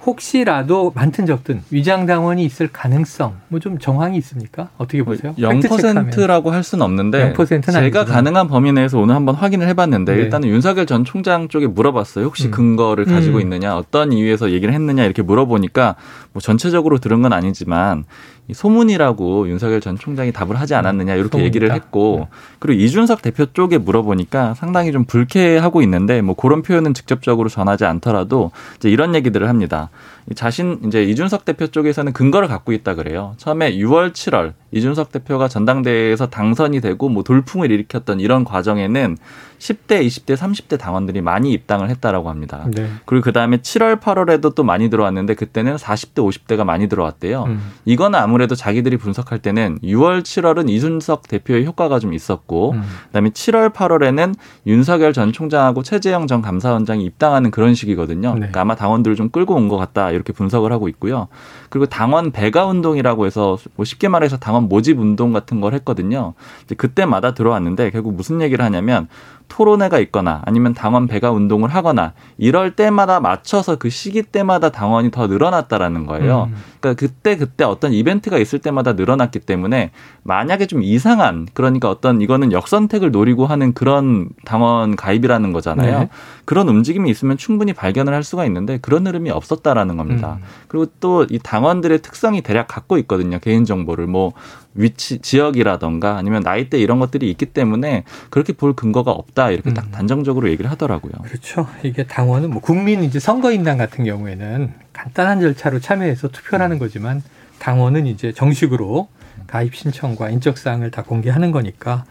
[0.05, 4.69] 혹시라도 많든 적든 위장 당원이 있을 가능성 뭐 좀 정황이 있습니까?
[4.79, 5.35] 어떻게 보세요?
[5.37, 8.05] 0%라고 할 수는 없는데 0%는 제가.
[8.05, 10.21] 가능한 범위 내에서 오늘 한번 확인을 해봤는데 네.
[10.23, 12.25] 일단은 윤석열 전 총장 쪽에 물어봤어요.
[12.25, 12.51] 혹시 음.
[12.51, 13.41] 근거를 가지고 음.
[13.41, 15.95] 있느냐, 어떤 이유에서 얘기를 했느냐 이렇게 물어보니까
[16.33, 18.05] 뭐 전체적으로 들은 건 아니지만
[18.53, 21.45] 소문이라고 윤석열 전 총장이 답을 하지 않았느냐 이렇게 소문이다.
[21.45, 22.37] 얘기를 했고 네.
[22.59, 28.51] 그리고 이준석 대표 쪽에 물어보니까 상당히 좀 불쾌하고 있는데 뭐 그런 표현은 직접적으로 전하지 않더라도
[28.77, 29.89] 이제 이런 얘기들을 합니다.
[30.35, 33.33] 자신 이제 이준석 대표 쪽에서는 근거를 갖고 있다 그래요.
[33.37, 39.17] 처음에 6월, 7월 이준석 대표가 전당대회에서 당선이 되고 뭐 돌풍을 일으켰던 이런 과정에는
[39.61, 42.65] 10대, 20대, 30대 당원들이 많이 입당을 했다라고 합니다.
[42.73, 42.89] 네.
[43.05, 47.43] 그리고 그 다음에 7월, 8월에도 또 많이 들어왔는데 그때는 40대, 50대가 많이 들어왔대요.
[47.43, 47.61] 음.
[47.85, 52.81] 이거는 아무래도 자기들이 분석할 때는 6월, 7월은 이준석 대표의 효과가 좀 있었고, 음.
[53.07, 54.33] 그다음에 7월, 8월에는
[54.65, 58.29] 윤석열 전 총장하고 최재형 전 감사원장이 입당하는 그런 시기거든요.
[58.29, 58.35] 네.
[58.39, 61.27] 그러니까 아마 당원들을 좀 끌고 온 것 같다 이렇게 분석을 하고 있고요.
[61.69, 66.33] 그리고 당원 배가 운동이라고 해서 뭐 쉽게 말해서 당원 모집 운동 같은 걸 했거든요.
[66.77, 69.07] 그때마다 들어왔는데 결국 무슨 얘기를 하냐면
[69.51, 75.27] 토론회가 있거나 아니면 당원 배가 운동을 하거나 이럴 때마다 맞춰서 그 시기 때마다 당원이 더
[75.27, 76.49] 늘어났다라는 거예요.
[76.51, 76.55] 음.
[76.79, 79.91] 그러니까 그때 그때 어떤 이벤트가 있을 때마다 늘어났기 때문에
[80.23, 85.99] 만약에 좀 이상한 그러니까 어떤 이거는 역선택을 노리고 하는 그런 당원 가입이라는 거잖아요.
[85.99, 86.09] 네.
[86.45, 90.37] 그런 움직임이 있으면 충분히 발견을 할 수가 있는데 그런 흐름이 없었다라는 겁니다.
[90.39, 90.45] 음.
[90.67, 93.39] 그리고 또 이 당원들의 특성이 대략 갖고 있거든요.
[93.39, 94.33] 개인 정보를 뭐
[94.73, 99.91] 위치 지역이라던가 아니면 나이대 이런 것들이 있기 때문에 그렇게 볼 근거가 없다 이렇게 딱 음.
[99.91, 101.11] 단정적으로 얘기를 하더라고요.
[101.23, 101.67] 그렇죠.
[101.83, 107.21] 이게 당원은 뭐 국민 이제 선거인단 같은 경우에는 간단한 절차로 참여해서 투표를 하는 거지만
[107.59, 109.07] 당원은 이제 정식으로
[109.47, 112.05] 가입 신청과 인적 사항을 다 공개하는 거니까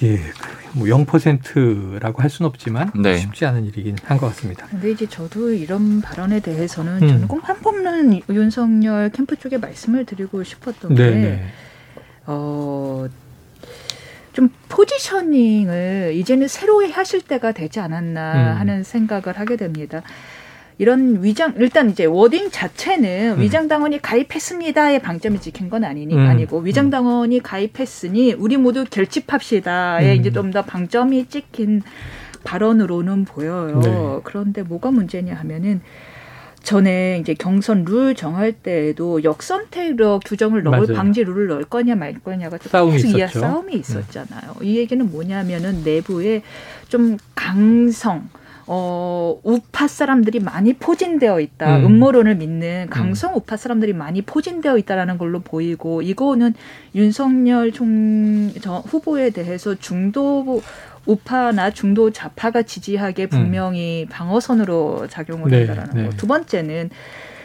[0.00, 0.18] 이게
[0.72, 3.18] 뭐 0%라고 할 수는 없지만 네.
[3.18, 4.66] 쉽지 않은 일이긴 한 것 같습니다.
[4.66, 7.08] 근데 이제 저도 이런 발언에 대해서는 음.
[7.08, 11.44] 저는 꼭 한 번은 윤석열 캠프 쪽에 말씀을 드리고 싶었던 네, 게 네.
[12.26, 13.06] 어.
[14.32, 18.58] 좀 포지셔닝을 이제는 새로 하실 때가 되지 않았나 음.
[18.60, 20.02] 하는 생각을 하게 됩니다.
[20.80, 23.40] 이런 위장 일단 이제 워딩 자체는 음.
[23.42, 26.20] 위장 당원이 가입했습니다의 방점이 찍힌 건 아니니 음.
[26.26, 26.90] 아니고 위장 음.
[26.90, 30.18] 당원이 가입했으니 우리 모두 결집합시다에 음.
[30.18, 31.82] 이제 좀 더 방점이 찍힌
[32.44, 33.78] 발언으로는 보여요.
[33.80, 34.20] 네.
[34.24, 35.82] 그런데 뭐가 문제냐 하면은
[36.62, 40.94] 전에 이제 경선 룰 정할 때에도 역선택으로 규정을 넣을 맞아요.
[40.94, 43.40] 방지 룰을 넣을 거냐 말 거냐가 싸움이 계속 있었죠.
[43.40, 44.54] 싸움이 있었잖아요.
[44.60, 44.66] 네.
[44.66, 46.40] 이 얘기는 뭐냐면은 내부에
[46.88, 48.30] 좀 강성
[48.72, 51.78] 어, 우파 사람들이 많이 포진되어 있다.
[51.78, 56.54] 음모론을 믿는 강성 우파 사람들이 많이 포진되어 있다라는 걸로 보이고 이거는
[56.94, 60.62] 윤석열 총 저 후보에 대해서 중도
[61.06, 64.08] 우파나 중도 좌파가 지지하게 분명히 음.
[64.08, 66.04] 방어선으로 작용을 네, 한다라는 네.
[66.08, 66.16] 거.
[66.16, 66.90] 두 번째는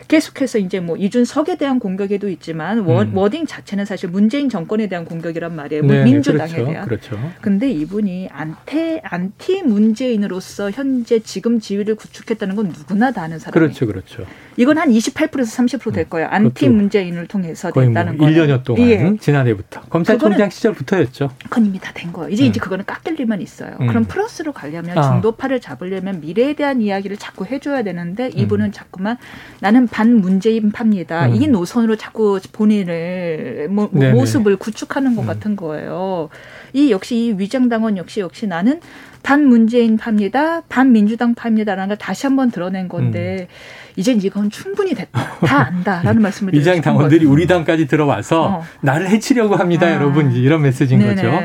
[0.07, 3.17] 계속해서 이제 뭐 이준석에 대한 공격에도 있지만 음.
[3.17, 5.83] wording 자체는 사실 문재인 정권에 대한 공격이란 말이에요.
[5.83, 6.87] 네, 민주당에 그렇죠, 대한.
[6.87, 7.31] 그렇죠.
[7.41, 13.73] 근데 이분이 안테 안티 문재인으로서 현재 지금 지위를 구축했다는 건 누구나 다 아는 사람이에요.
[13.73, 14.25] 그렇죠, 그렇죠.
[14.57, 16.27] 이건 한 28%에서 30%될 음, 거예요.
[16.29, 19.17] 안티 문재인을 통해서 됐다는 뭐 1년여 동안 예.
[19.19, 21.31] 지난해부터 검찰총장 시절부터였죠.
[21.43, 22.29] 그건 이미 다 된 거예요.
[22.29, 22.49] 이제 음.
[22.49, 23.75] 이제 그거는 깎일 일만 있어요.
[23.81, 23.87] 음.
[23.87, 25.13] 그럼 플러스로 가려면 아.
[25.13, 28.71] 중도파를 잡으려면 미래에 대한 이야기를 자꾸 해줘야 되는데 이분은 음.
[28.71, 29.17] 자꾸만
[29.61, 31.27] 나는 반문재인파입니다.
[31.27, 31.35] 음.
[31.35, 35.27] 이 노선으로 자꾸 본인을 모, 모습을 구축하는 것 음.
[35.27, 36.27] 같은 거예요.
[36.73, 38.81] 이 역시 이 위장당원 역시 역시 나는
[39.23, 40.63] 반문재인파입니다.
[40.67, 43.55] 반민주당파입니다라는 걸 다시 한번 드러낸 건데 음.
[43.95, 45.37] 이젠 이건 충분히 됐다.
[45.45, 48.63] 다 안다라는 말씀을 드리고 위장 당원들이 우리 당까지 들어와서 어.
[48.81, 49.93] 나를 해치려고 합니다, 아.
[49.93, 50.33] 여러분.
[50.33, 51.15] 이런 메시지인 네네.
[51.15, 51.39] 거죠.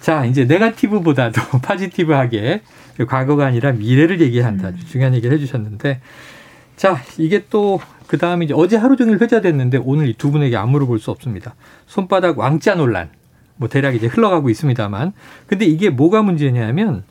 [0.00, 2.62] 자, 이제 네가티브보다도 파지티브하게
[3.06, 4.70] 과거가 아니라 미래를 얘기한다.
[4.70, 4.78] 음.
[4.88, 6.00] 중요한 얘기를 해 주셨는데
[6.76, 10.70] 자, 이게 또, 그 다음에 이제 어제 하루 종일 회자됐는데 오늘 이 두 분에게 안
[10.70, 11.54] 물어볼 수 없습니다.
[11.86, 13.08] 손바닥 왕자 논란.
[13.56, 15.12] 뭐 대략 이제 흘러가고 있습니다만.
[15.46, 17.04] 근데 이게 뭐가 문제냐면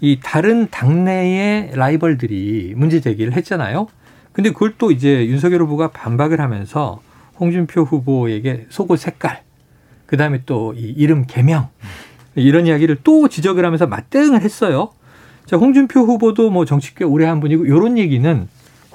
[0.00, 3.88] 이 다른 당내의 라이벌들이 문제 제기를 했잖아요.
[4.32, 7.02] 근데 그걸 또 이제 윤석열 후보가 반박을 하면서
[7.40, 9.42] 홍준표 후보에게 속옷 색깔,
[10.06, 11.68] 그 다음에 또 이 이름 개명,
[12.36, 14.90] 이런 이야기를 또 지적을 하면서 맞대응을 했어요.
[15.46, 18.48] 자, 홍준표 후보도 뭐 정치 꽤 오래 한 분이고 요런 얘기는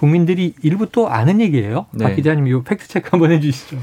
[0.08, 1.86] 국민들이 일부 또 아는 얘기예요.
[1.92, 2.04] 네.
[2.04, 3.78] 박 기자님 이 팩트 체크 한번 해주시죠.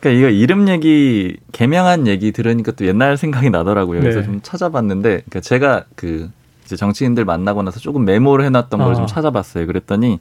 [0.00, 4.00] 그러니까 이거 이름 얘기 개명한 얘기 들으니까 또 옛날 생각이 나더라고요.
[4.00, 4.24] 그래서 네.
[4.24, 6.30] 좀 찾아봤는데, 그러니까 제가 그
[6.64, 9.06] 이제 정치인들 만나고 나서 조금 메모를 해놨던 걸좀 어.
[9.06, 9.66] 찾아봤어요.
[9.66, 10.20] 그랬더니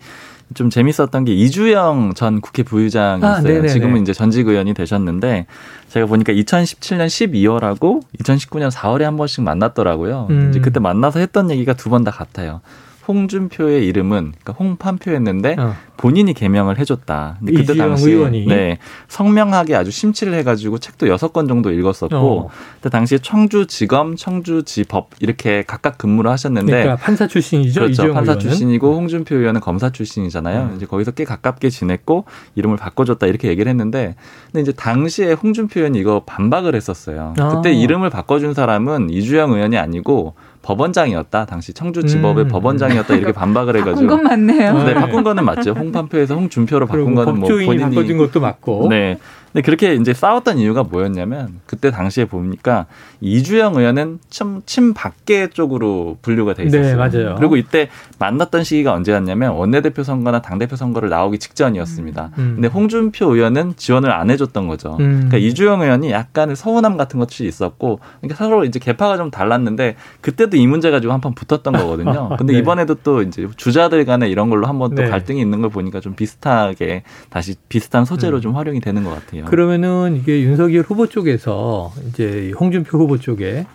[0.54, 3.64] 좀 재밌었던 게 이주영 전 국회 부의장이 아, 있어요.
[3.64, 5.46] 아, 지금은 이제 전직 의원이 되셨는데
[5.88, 10.28] 제가 보니까 2017년 12월하고 2019년 4월에 한 번씩 만났더라고요.
[10.30, 10.50] 음.
[10.50, 12.60] 이제 그때 만나서 했던 얘기가 두 번 다 같아요.
[13.08, 15.76] 홍준표의 이름은 그러니까 홍판표였는데 어.
[15.98, 17.38] 본인이 개명을 해줬다.
[17.40, 18.46] 근데 그때 당시 의원이.
[18.46, 22.50] 네 성명하게 아주 심취를 해가지고 책도 여섯 권 정도 읽었었고 어.
[22.76, 27.82] 그때 당시에 청주지검, 청주지법 이렇게 각각 근무를 하셨는데 그러니까 판사 출신이죠.
[27.82, 28.14] 그렇죠.
[28.14, 28.40] 판사 의원은?
[28.40, 30.70] 출신이고 홍준표 의원은 검사 출신이잖아요.
[30.72, 30.74] 음.
[30.76, 34.16] 이제 거기서 꽤 가깝게 지냈고 이름을 바꿔줬다 이렇게 얘기를 했는데
[34.52, 37.34] 근데 이제 당시에 홍준표 의원이 이거 반박을 했었어요.
[37.36, 37.74] 그때 아.
[37.74, 41.46] 이름을 바꿔준 사람은 이주영 의원이 아니고 법원장이었다.
[41.46, 42.48] 당시 청주지법의 음.
[42.50, 44.84] 법원장이었다 이렇게 반박을 해가지고 바꾼 건 맞네요.
[44.84, 45.72] 네, 바꾼 거는 맞죠.
[45.72, 48.88] 홍판표에서 홍준표로 바꾼 거는 뭐 본인이 바꿔준 것도 맞고.
[48.90, 49.18] 네.
[49.52, 52.86] 근데 그렇게 이제 싸웠던 이유가 뭐였냐면 그때 당시에 보니까
[53.22, 56.84] 이주영 의원은 좀 친박계 쪽으로 분류가 돼 있었어요.
[56.84, 57.36] 네, 맞아요.
[57.38, 62.32] 그리고 이때 만났던 시기가 언제였냐면 원내대표 선거나 당대표 선거를 나오기 직전이었습니다.
[62.38, 62.52] 음.
[62.56, 64.98] 근데 홍준표 의원은 지원을 안 해줬던 거죠.
[65.00, 65.28] 음.
[65.28, 70.58] 그러니까 이주영 의원이 약간의 서운함 같은 것이 있었고 그러니까 서로 이제 개파가 좀 달랐는데 그때도
[70.58, 72.36] 이 문제 가지고 한판 붙었던 거거든요.
[72.38, 72.60] 근데 네.
[72.60, 75.10] 이번에도 또 이제 주자들 간에 이런 걸로 한번 또 네.
[75.10, 78.42] 갈등이 있는 걸 보니까 좀 비슷하게 다시 비슷한 소재로 음.
[78.42, 79.37] 좀 활용이 되는 것 같아요.
[79.46, 83.66] 그러면은 이게 윤석열 후보 쪽에서 이제 홍준표 후보 쪽에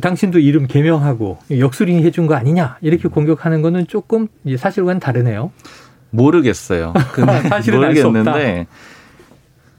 [0.00, 5.52] 당신도 이름 개명하고 역술인이 해준 거 아니냐 이렇게 공격하는 거는 조금 사실과는 다르네요.
[6.10, 6.92] 모르겠어요.
[7.12, 8.66] 근데 모르겠는데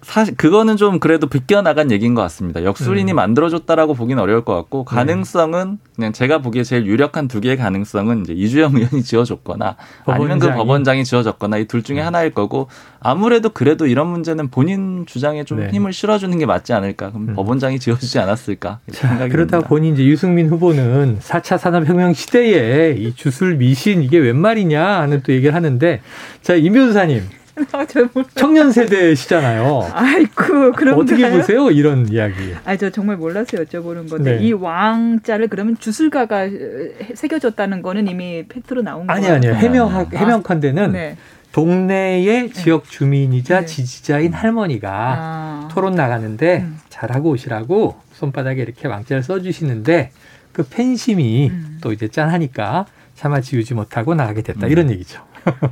[0.06, 2.64] 사실 그거는 좀 그래도 비껴나간 얘기인 것 같습니다.
[2.64, 3.16] 역술인이 음.
[3.16, 4.96] 만들어줬다라고 보기는 어려울 것 같고 네.
[4.96, 10.32] 가능성은 그냥 제가 보기에 제일 유력한 두 개의 가능성은 이제 이주영 의원이 지어줬거나 법원장이.
[10.32, 12.06] 아니면 그 법원장이 지어줬거나 이 둘 중에 음.
[12.06, 12.68] 하나일 거고
[13.00, 15.70] 아무래도 그래도 이런 문제는 본인 주장에 좀 네.
[15.70, 17.34] 힘을 실어주는 게 맞지 않을까 그럼 음.
[17.36, 24.04] 법원장이 지어주지 않았을까 자, 그렇다 보니 이제 유승민 후보는 4차 산업혁명 시대에 이 주술 미신
[24.04, 26.02] 이게 웬 말이냐 하는 또 얘기를 하는데
[26.44, 27.45] 자임 변호사님 아,
[28.36, 29.90] 청년 세대시잖아요.
[29.94, 31.70] 아이고, 그럼 어떻게 보세요?
[31.72, 32.54] 이런 이야기.
[32.66, 34.44] 아, 저 정말 몰라서 여쭤보는 건데 네.
[34.46, 36.48] 이 왕자를 그러면 주술가가
[37.14, 39.18] 새겨졌다는 거는 이미 팩트로 나온 거예요.
[39.18, 39.54] 아니 아니요.
[39.54, 40.06] 해명 아.
[40.14, 41.18] 해명컨대는 네.
[41.56, 42.50] 동네의 네.
[42.50, 43.66] 지역 주민이자 네.
[43.66, 45.70] 지지자인 할머니가 아.
[45.72, 46.78] 토론 나가는데 음.
[46.90, 50.12] 잘하고 오시라고 손바닥에 이렇게 왕자를 써주시는데
[50.52, 51.78] 그 팬심이 음.
[51.82, 54.72] 또 이제 짠하니까 참아 지우지 못하고 나가게 됐다 음.
[54.72, 55.25] 이런 얘기죠.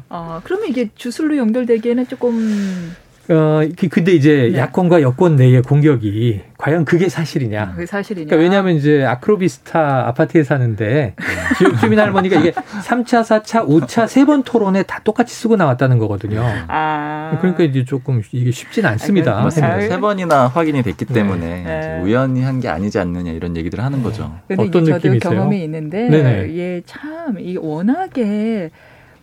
[0.10, 2.96] 아, 그러면 이게 주술로 연결되기에는 조금
[3.30, 4.58] 어, 근데 이제 네.
[4.58, 7.72] 야권과 여권 내의 공격이 과연 그게 사실이냐?
[7.72, 8.26] 그게 사실이냐?
[8.26, 11.16] 그러니까 왜냐하면 이제 아크로비스타 아파트에 사는데
[11.58, 16.44] 지역 주민 할머니가 이게 3차, 4차, 5차 세 번 토론에 다 똑같이 쓰고 나왔다는 거거든요.
[16.68, 17.38] 아.
[17.40, 19.40] 그러니까 이제 조금 이게 쉽진 않습니다.
[19.42, 21.14] 아, 세 번이나 확인이 됐기 네.
[21.14, 22.02] 때문에 네.
[22.04, 24.38] 우연히 한 게 아니지 않느냐 이런 얘기들을 하는 거죠.
[24.58, 25.20] 어떤 느낌이세요?
[25.20, 26.58] 경험이 있는데 네네.
[26.58, 28.70] 예, 참, 이 워낙에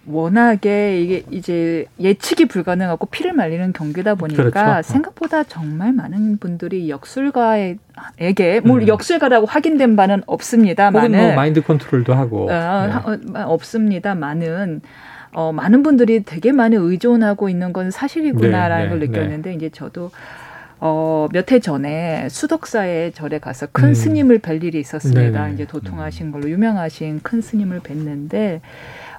[0.07, 4.83] 워낙에 이게 이제 예측이 불가능하고 피를 말리는 경기다 보니까 그렇죠.
[4.83, 8.89] 생각보다 정말 많은 분들이 역술가에게 뭐 음.
[8.89, 13.39] 역술가라고 확인된 바는 없습니다만은 뭐 마인드 컨트롤도 하고 어, 네.
[13.39, 14.81] 어, 없습니다만은
[15.33, 19.57] 어, 많은 분들이 되게 많이 의존하고 있는 건 사실이구나라는 네, 네, 걸 느꼈는데 네.
[19.57, 20.11] 이제 저도
[20.81, 23.95] 어, 몇 해 전에 수덕사의 절에 가서 큰 음.
[23.95, 25.47] 스님을 뵐 일이 있었습니다.
[25.47, 28.61] 네 이제 도통하신 걸로 유명하신 큰 스님을 뵀는데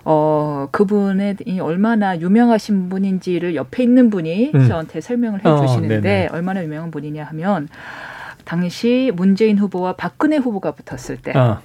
[0.04, 4.68] 어, 그분의 이 얼마나 유명하신 분인지를 옆에 있는 분이 음.
[4.68, 7.68] 저한테 설명을 해 어, 주시는데 어, 얼마나 유명한 분이냐 하면
[8.44, 11.60] 당시 문재인 후보와 박근혜 후보가 붙었을 때 어.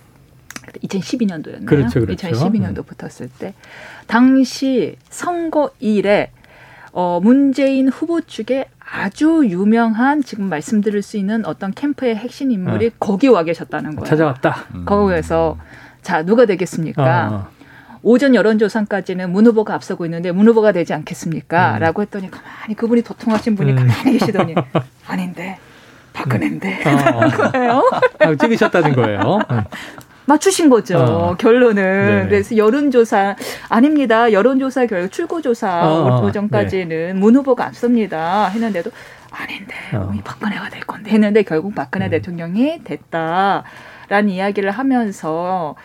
[0.85, 1.67] 2012년도였나요?
[1.67, 2.29] 그렇죠, 그렇죠.
[2.29, 2.83] 2012년도 음.
[2.85, 3.55] 붙었을 때
[4.07, 6.31] 당시 선거 일에
[6.93, 12.91] 어, 문재인 후보 측에 아주 유명한 지금 말씀드릴 수 있는 어떤 캠프의 핵심 인물이 어.
[12.99, 14.05] 거기 와 계셨다는 거예요.
[14.05, 14.85] 찾아왔다.
[14.85, 15.59] 거기에서
[16.03, 17.49] 자 누가 되겠습니까?
[17.51, 17.56] 어.
[18.07, 18.11] 어.
[18.11, 21.75] 오전 여론조사까지는 문 후보가 앞서고 있는데 문 후보가 되지 않겠습니까?
[21.75, 21.79] 음.
[21.81, 23.77] 라고 했더니 가만히 그분이 도통하신 분이 음.
[23.77, 24.55] 가만히 계시더니
[25.07, 25.59] 아닌데
[26.13, 26.99] 박근혜인데 음.
[27.15, 27.51] 어.
[27.51, 27.91] 거예요.
[28.21, 29.41] 아, 찍으셨다는 거예요.
[29.51, 29.61] 음.
[30.27, 30.99] 맞추신 거죠.
[30.99, 31.37] 어.
[31.37, 32.23] 결론은.
[32.23, 32.29] 네.
[32.29, 33.37] 그래서 여론조사
[33.69, 34.33] 아닙니다.
[34.33, 36.25] 여론조사 결과 출구조사 어.
[36.25, 37.13] 오전까지는 네.
[37.13, 38.49] 문 후보가 앞섭니다.
[38.49, 38.91] 했는데도
[39.31, 40.13] 아닌데 어.
[40.25, 42.11] 박근혜가 될 건데 했는데 결국 박근혜 음.
[42.11, 45.77] 대통령이 됐다라는 이야기를 하면서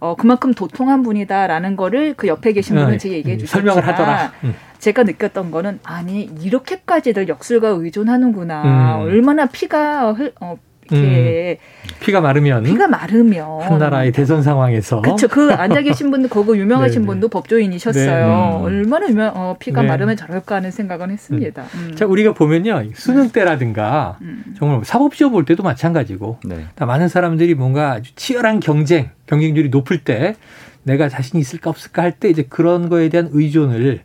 [0.00, 2.98] 어, 그만큼 도통한 분이다라는 거를 그 옆에 계신 분은 네.
[2.98, 4.32] 제게 얘기해 음, 주셨지만 설명을 하더라.
[4.44, 4.54] 음.
[4.78, 8.62] 제가 느꼈던 거는 아니 이렇게까지들 역술과 의존하는구나.
[8.62, 9.00] 음.
[9.02, 10.56] 얼마나 피가 흘, 어,
[10.90, 11.96] 이렇게 음.
[12.00, 15.28] 피가 마르면 피가 마르면 한 나라의 대선 상황에서 그렇죠.
[15.28, 18.26] 그 앉아 계신 분도 거기 유명하신 분도 법조인이셨어요.
[18.26, 18.64] 네.
[18.64, 19.88] 얼마나 유명 어, 피가 네.
[19.88, 21.64] 마르면 저럴까 하는 생각은 했습니다.
[21.74, 21.94] 음.
[21.94, 24.44] 자 우리가 보면요 수능 때라든가 음.
[24.58, 26.64] 정말 사법 시험 볼 때도 마찬가지고 네.
[26.78, 30.36] 많은 사람들이 뭔가 아주 치열한 경쟁 경쟁률이 높을 때
[30.84, 34.00] 내가 자신 있을까 없을까 할 때 이제 그런 거에 대한 의존을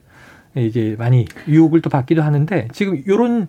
[0.56, 3.48] 이제 많이 유혹을 또 받기도 하는데 지금 요런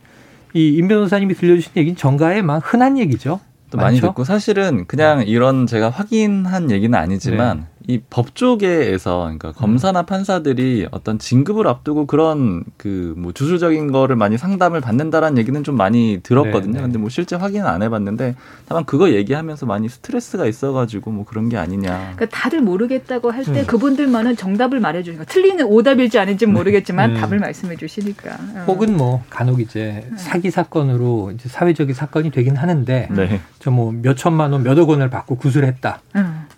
[0.54, 3.40] 이임 변호사님이 들려주신 얘기는 정가에 막 흔한 얘기죠.
[3.70, 7.66] 또 많이 듣고 사실은 그냥 이런 제가 확인한 얘기는 아니지만 네.
[7.86, 14.80] 이 법조계에서 그러니까 검사나 판사들이 어떤 진급을 앞두고 그런 그 뭐 주술적인 거를 많이 상담을
[14.80, 16.72] 받는다라는 얘기는 좀 많이 들었거든요.
[16.72, 16.82] 네, 네.
[16.82, 18.34] 근데 뭐 실제 확인은 안 해봤는데
[18.66, 22.12] 다만 그거 얘기하면서 많이 스트레스가 있어가지고 뭐 그런 게 아니냐.
[22.16, 23.66] 그러니까 다들 모르겠다고 할때 음.
[23.66, 27.20] 그분들만은 정답을 말해주니까 틀리는 오답일지 아닌지 모르겠지만 음.
[27.20, 28.30] 답을 말씀해 주시니까.
[28.32, 28.64] 어.
[28.66, 30.16] 혹은 뭐 간혹 이제 음.
[30.16, 33.40] 사기 사건으로 이제 사회적인 사건이 되긴 하는데 네.
[33.60, 36.00] 저뭐 몇 천만 원, 몇억 원을 받고 구술했다.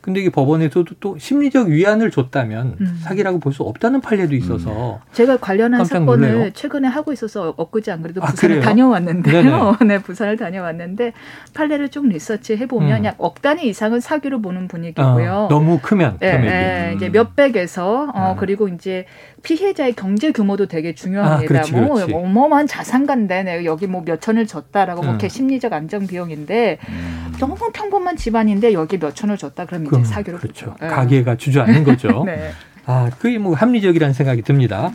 [0.07, 0.13] 음.
[0.13, 2.99] 근데 이게 법원에서도 또 심리적 위안을 줬다면 음.
[3.03, 4.99] 사기라고 볼 수 없다는 판례도 있어서 음.
[5.13, 6.51] 제가 관련한 사건을 놀래요.
[6.53, 9.77] 최근에 하고 있어서 엊그제 안 그래도 아, 부산을 아, 다녀왔는데요.
[9.87, 11.13] 네, 부산을 다녀왔는데
[11.55, 13.05] 판례를 쭉 리서치 해보면 음.
[13.07, 15.33] 약억 단위 이상은 사기로 보는 분위기고요.
[15.33, 18.37] 어, 너무 크면 네, 네, 이제 몇 백에서 어, 음.
[18.39, 19.07] 그리고 이제
[19.47, 21.45] 피해자의 경제 규모도 되게 중요합니다.
[21.45, 22.11] 아, 그렇지, 뭐 그렇지.
[22.11, 25.19] 뭐 어마어마한 자산가인데 내가 여기 뭐 몇천을 줬다라고 음.
[25.19, 27.33] 뭐 심리적 안정 비용인데 음.
[27.39, 30.75] 너무 평범한 집안인데 여기 몇천을 줬다 그러면 이제 사기로 그렇죠.
[30.81, 30.89] 네.
[30.89, 32.25] 가게가 주저앉는 거죠.
[32.27, 32.51] 네.
[32.87, 34.91] 아, 그게 뭐 합리적이라는 생각이 듭니다.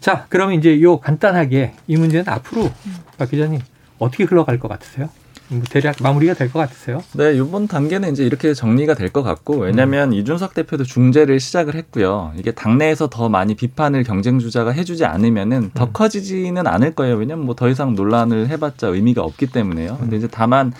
[0.00, 2.72] 자, 그러면 이제 요 간단하게 이 문제는 앞으로
[3.18, 3.60] 박 기자님
[4.00, 5.10] 어떻게 흘러갈 것 같으세요?
[5.52, 7.02] 뭐 대략 마무리가 될 것 같으세요?
[7.12, 10.14] 네, 이번 단계는 이제 이렇게 정리가 될 것 같고 왜냐하면 음.
[10.14, 12.32] 이준석 대표도 중재를 시작을 했고요.
[12.36, 15.90] 이게 당내에서 더 많이 비판을 경쟁 주자가 해주지 않으면은 더 음.
[15.92, 17.16] 커지지는 않을 거예요.
[17.16, 19.98] 왜냐하면 뭐 더 이상 논란을 해봤자 의미가 없기 때문에요.
[20.00, 20.18] 근데 음.
[20.18, 20.72] 이제 다만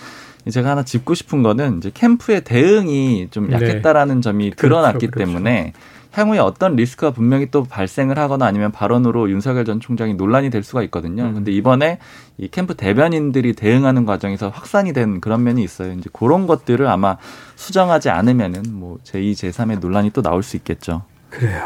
[0.49, 3.55] 제가 하나 짚고 싶은 거는 이제 캠프의 대응이 좀 네.
[3.55, 4.21] 약했다라는 네.
[4.21, 5.31] 점이 드러났기 그렇죠, 그렇죠.
[5.31, 5.73] 때문에
[6.13, 10.83] 향후에 어떤 리스크가 분명히 또 발생을 하거나 아니면 발언으로 윤석열 전 총장이 논란이 될 수가
[10.83, 11.23] 있거든요.
[11.23, 11.33] 음.
[11.33, 11.97] 근데 이번에
[12.37, 15.91] 이 캠프 대변인들이 대응하는 과정에서 확산이 된 그런 면이 있어요.
[15.93, 17.17] 이제 그런 것들을 아마
[17.55, 21.03] 수정하지 않으면은 뭐 제2, 제3의 논란이 또 나올 수 있겠죠.
[21.31, 21.63] 그래요.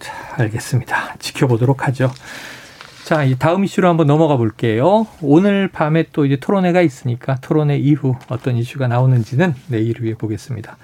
[0.00, 1.16] 자, 알겠습니다.
[1.20, 2.10] 지켜보도록 하죠.
[3.04, 5.06] 자, 이 다음 이슈로 한번 넘어가 볼게요.
[5.20, 10.78] 오늘 밤에 또 이제 토론회가 있으니까 토론회 이후 어떤 이슈가 나오는지는 내일 위에 보겠습니다.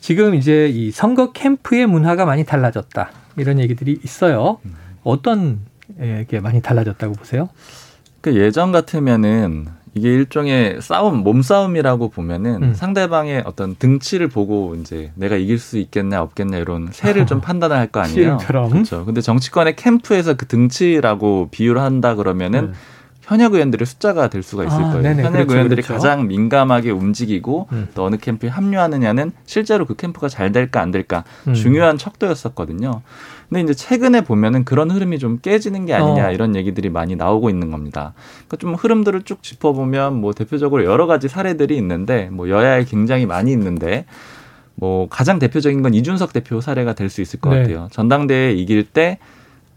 [0.00, 3.10] 지금 이제 이 선거 캠프의 문화가 많이 달라졌다.
[3.36, 4.58] 이런 얘기들이 있어요.
[5.04, 5.60] 어떤
[6.28, 7.48] 게 많이 달라졌다고 보세요?
[8.20, 12.74] 그 예전 같으면은 이게 일종의 싸움, 몸싸움이라고 보면은 음.
[12.74, 17.88] 상대방의 어떤 등치를 보고 이제 내가 이길 수 있겠냐 없겠냐 이런 세를 좀 판단을 할
[17.88, 18.38] 거 아니에요.
[18.38, 19.04] 그렇죠.
[19.04, 22.72] 근데 정치권의 캠프에서 그 등치라고 비유를 한다 그러면은 음.
[23.28, 25.02] 현역 의원들의 숫자가 될 수가 있을 아, 거예요.
[25.02, 25.92] 네네, 현역 그렇죠, 의원들이 그렇죠.
[26.02, 27.88] 가장 민감하게 움직이고 음.
[27.94, 31.52] 또 어느 캠프에 합류하느냐는 실제로 그 캠프가 잘 될까 안 될까 음.
[31.52, 33.02] 중요한 척도였었거든요.
[33.50, 36.32] 근데 이제 최근에 보면은 그런 흐름이 좀 깨지는 게 아니냐 어.
[36.32, 38.14] 이런 얘기들이 많이 나오고 있는 겁니다.
[38.46, 43.52] 그러니까 좀 흐름들을 쭉 짚어보면 뭐 대표적으로 여러 가지 사례들이 있는데 뭐 여야에 굉장히 많이
[43.52, 44.06] 있는데
[44.74, 47.62] 뭐 가장 대표적인 건 이준석 대표 사례가 될 수 있을 것 네.
[47.62, 47.88] 같아요.
[47.90, 49.18] 전당대회 이길 때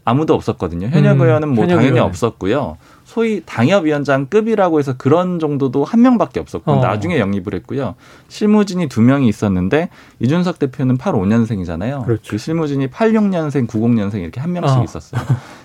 [0.03, 0.87] 아무도 없었거든요.
[0.87, 2.07] 현역 음, 의원은 뭐 당연히 의원.
[2.09, 2.77] 없었고요.
[3.11, 6.75] 소위 당협위원장급이라고 해서 그런 정도도 한 명밖에 없었고 어.
[6.79, 7.95] 나중에 영입을 했고요.
[8.29, 9.89] 실무진이 두 명이 있었는데
[10.21, 12.05] 이준석 대표는 85년생이잖아요.
[12.05, 12.31] 그렇죠.
[12.31, 14.83] 그 실무진이 86년생, 90년생 이렇게 한 명씩 어.
[14.85, 15.21] 있었어요.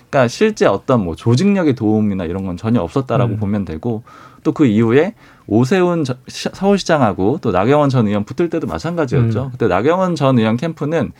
[0.09, 3.39] 그러니까 실제 어떤 뭐 조직력의 도움이나 이런 건 전혀 없었다라고 음.
[3.39, 4.03] 보면 되고
[4.43, 5.13] 또 그 이후에
[5.47, 9.43] 오세훈 서울시장하고 또 나경원 전 의원 붙을 때도 마찬가지였죠.
[9.43, 9.49] 음.
[9.51, 11.13] 그때 나경원 전 의원 캠프는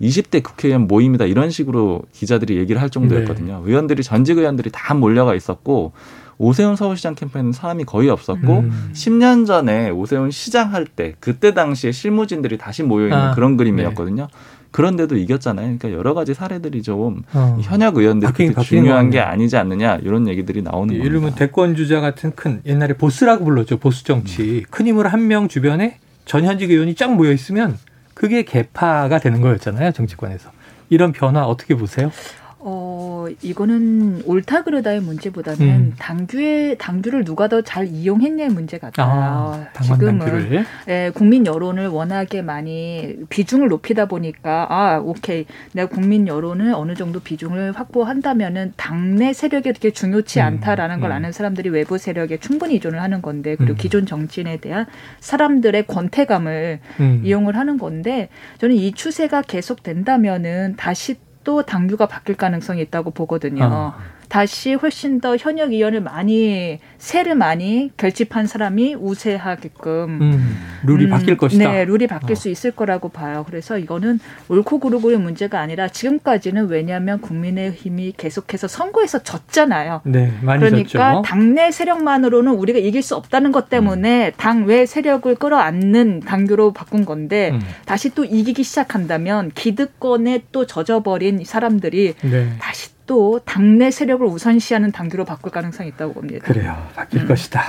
[0.00, 3.62] 20대 국회의원 모임이다 이런 식으로 기자들이 얘기를 할 정도였거든요.
[3.64, 3.70] 네.
[3.70, 5.92] 의원들이 전직 의원들이 다 몰려가 있었고
[6.36, 8.90] 오세훈 서울시장 캠프에는 사람이 거의 없었고 음.
[8.92, 14.22] 10년 전에 오세훈 시장 할 때 그때 당시에 실무진들이 다시 모여 있는 아, 그런 그림이었거든요.
[14.30, 14.38] 네.
[14.72, 15.78] 그런데도 이겼잖아요.
[15.78, 17.56] 그러니까 여러 가지 사례들이 좀 어.
[17.62, 21.04] 현역 의원들이 중요한 게 아니지 않느냐 이런 얘기들이 나오는 거예요.
[21.04, 23.76] 예를 들면 대권 주자 같은 큰 옛날에 보스라고 불렀죠.
[23.78, 24.42] 보스 정치.
[24.42, 24.62] 음.
[24.70, 27.78] 큰 힘으로 한 명 주변에 전 현직 의원이 쫙 모여 있으면
[28.14, 30.50] 그게 개파가 되는 거였잖아요 정치권에서
[30.90, 32.10] 이런 변화 어떻게 보세요?
[32.58, 35.94] 어, 이거는 옳다 그르다의 문제보다는 음.
[35.98, 39.06] 당규의 당규를 누가 더 잘 이용했냐의 문제 같아요.
[39.08, 45.46] 아, 지금은 예, 국민 여론을 워낙에 많이 비중을 높이다 보니까 아, 오케이.
[45.72, 50.44] 내가 국민 여론을 어느 정도 비중을 확보한다면은 당내 세력이 그렇게 중요치 음.
[50.44, 51.16] 않다라는 걸 음.
[51.16, 53.76] 아는 사람들이 외부 세력에 충분히 의존을 하는 건데 그리고 음.
[53.76, 54.86] 기존 정치인에 대한
[55.20, 57.20] 사람들의 권태감을 음.
[57.24, 63.64] 이용을 하는 건데 저는 이 추세가 계속된다면은 다시 또 당규가 바뀔 가능성이 있다고 보거든요.
[63.64, 63.94] 어.
[64.34, 71.36] 다시 훨씬 더 현역 의원을 많이 세를 많이 결집한 사람이 우세하게끔 음, 룰이 음, 바뀔
[71.36, 71.70] 것이다.
[71.70, 72.34] 네, 룰이 바뀔 어.
[72.34, 73.44] 수 있을 거라고 봐요.
[73.46, 74.18] 그래서 이거는
[74.48, 80.00] 옳고 그르고의 문제가 아니라 지금까지는 왜냐하면 국민의힘이 계속해서 선거에서 졌잖아요.
[80.02, 81.22] 네, 많이 그러니까 졌죠.
[81.22, 84.32] 당내 세력만으로는 우리가 이길 수 없다는 것 때문에 음.
[84.36, 87.60] 당외 세력을 끌어안는 당규로 바꾼 건데 음.
[87.86, 92.48] 다시 또 이기기 시작한다면 기득권에 또 젖어버린 사람들이 네.
[92.58, 96.44] 다시 또 당내 세력을 우선시하는 당규로 바꿀 가능성이 있다고 봅니다.
[96.46, 96.74] 그래요.
[96.94, 97.28] 바뀔 음.
[97.28, 97.62] 것이다.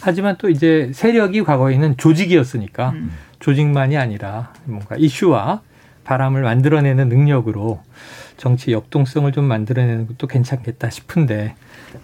[0.00, 3.10] 하지만 또 이제 세력이 과거에는 조직이었으니까 음.
[3.40, 5.62] 조직만이 아니라 뭔가 이슈와
[6.04, 7.80] 바람을 만들어내는 능력으로
[8.36, 11.54] 정치 역동성을 좀 만들어내는 것도 괜찮겠다 싶은데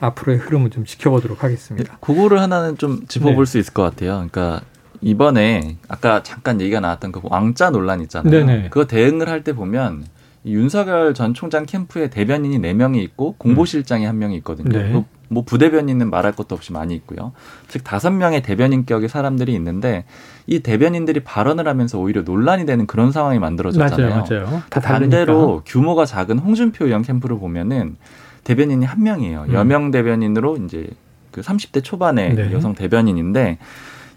[0.01, 1.99] 앞으로의 흐름을 좀 지켜보도록 하겠습니다.
[2.01, 3.51] 그거를 하나는 좀 짚어볼 네.
[3.51, 4.13] 수 있을 것 같아요.
[4.31, 4.63] 그러니까
[5.03, 8.31] 이번에 아까 잠깐 얘기가 나왔던 그 왕자 논란 있잖아요.
[8.31, 8.69] 네네.
[8.71, 10.05] 그거 대응을 할 때 보면
[10.47, 14.79] 윤석열 전 총장 캠프에 대변인이 네명이 있고 공보실장이 한 명이 있거든요.
[14.79, 15.05] 네.
[15.33, 17.33] 뭐 부대변인은 말할 것도 없이 많이 있고요.
[17.69, 20.05] 즉 다섯 명의 대변인격의 사람들이 있는데
[20.47, 24.09] 이 대변인들이 발언을 하면서 오히려 논란이 되는 그런 상황이 만들어졌잖아요.
[24.09, 24.63] 맞아요, 맞아요.
[24.71, 27.97] 다 반대로 규모가 작은 홍준표 의원 캠프를 보면은
[28.43, 29.47] 대변인이 한 명이에요.
[29.51, 29.55] 음.
[29.55, 30.89] 여명 대변인으로 이제
[31.31, 32.53] 그 30대 초반의 네.
[32.53, 33.59] 여성 대변인인데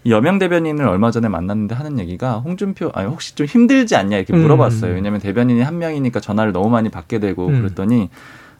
[0.06, 4.42] 여명 대변인을 얼마 전에 만났는데 하는 얘기가 홍준표 아니 혹시 좀 힘들지 않냐 이렇게 음.
[4.42, 4.92] 물어봤어요.
[4.92, 4.96] 음.
[4.96, 7.60] 왜냐하면 대변인이 한 명이니까 전화를 너무 많이 받게 되고 음.
[7.62, 8.10] 그랬더니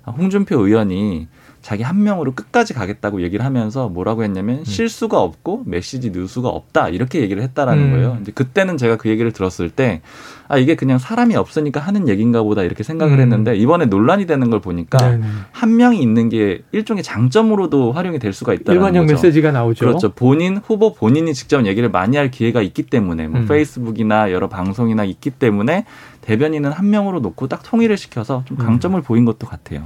[0.07, 1.28] 홍준표 의원이
[1.64, 4.64] 자기 한 명으로 끝까지 가겠다고 얘기를 하면서 뭐라고 했냐면 음.
[4.64, 7.90] 실수가 없고 메시지 누수가 없다 이렇게 얘기를 했다라는 음.
[7.92, 8.18] 거예요.
[8.20, 10.02] 이제 그때는 제가 그 얘기를 들었을 때
[10.48, 13.20] 아 이게 그냥 사람이 없으니까 하는 얘기인가 보다 이렇게 생각을 음.
[13.20, 15.26] 했는데 이번에 논란이 되는 걸 보니까 네네.
[15.52, 19.14] 한 명이 있는 게 일종의 장점으로도 활용이 될 수가 있다는 일반형 거죠.
[19.14, 19.84] 메시지가 나오죠.
[19.86, 20.12] 그렇죠.
[20.12, 23.46] 본인 후보 본인이 직접 얘기를 많이 할 기회가 있기 때문에 뭐 음.
[23.46, 25.86] 페이스북이나 여러 방송이나 있기 때문에
[26.20, 29.02] 대변인은 한 명으로 놓고 딱 통일을 시켜서 좀 강점을 음.
[29.02, 29.82] 보인 것도 같아요.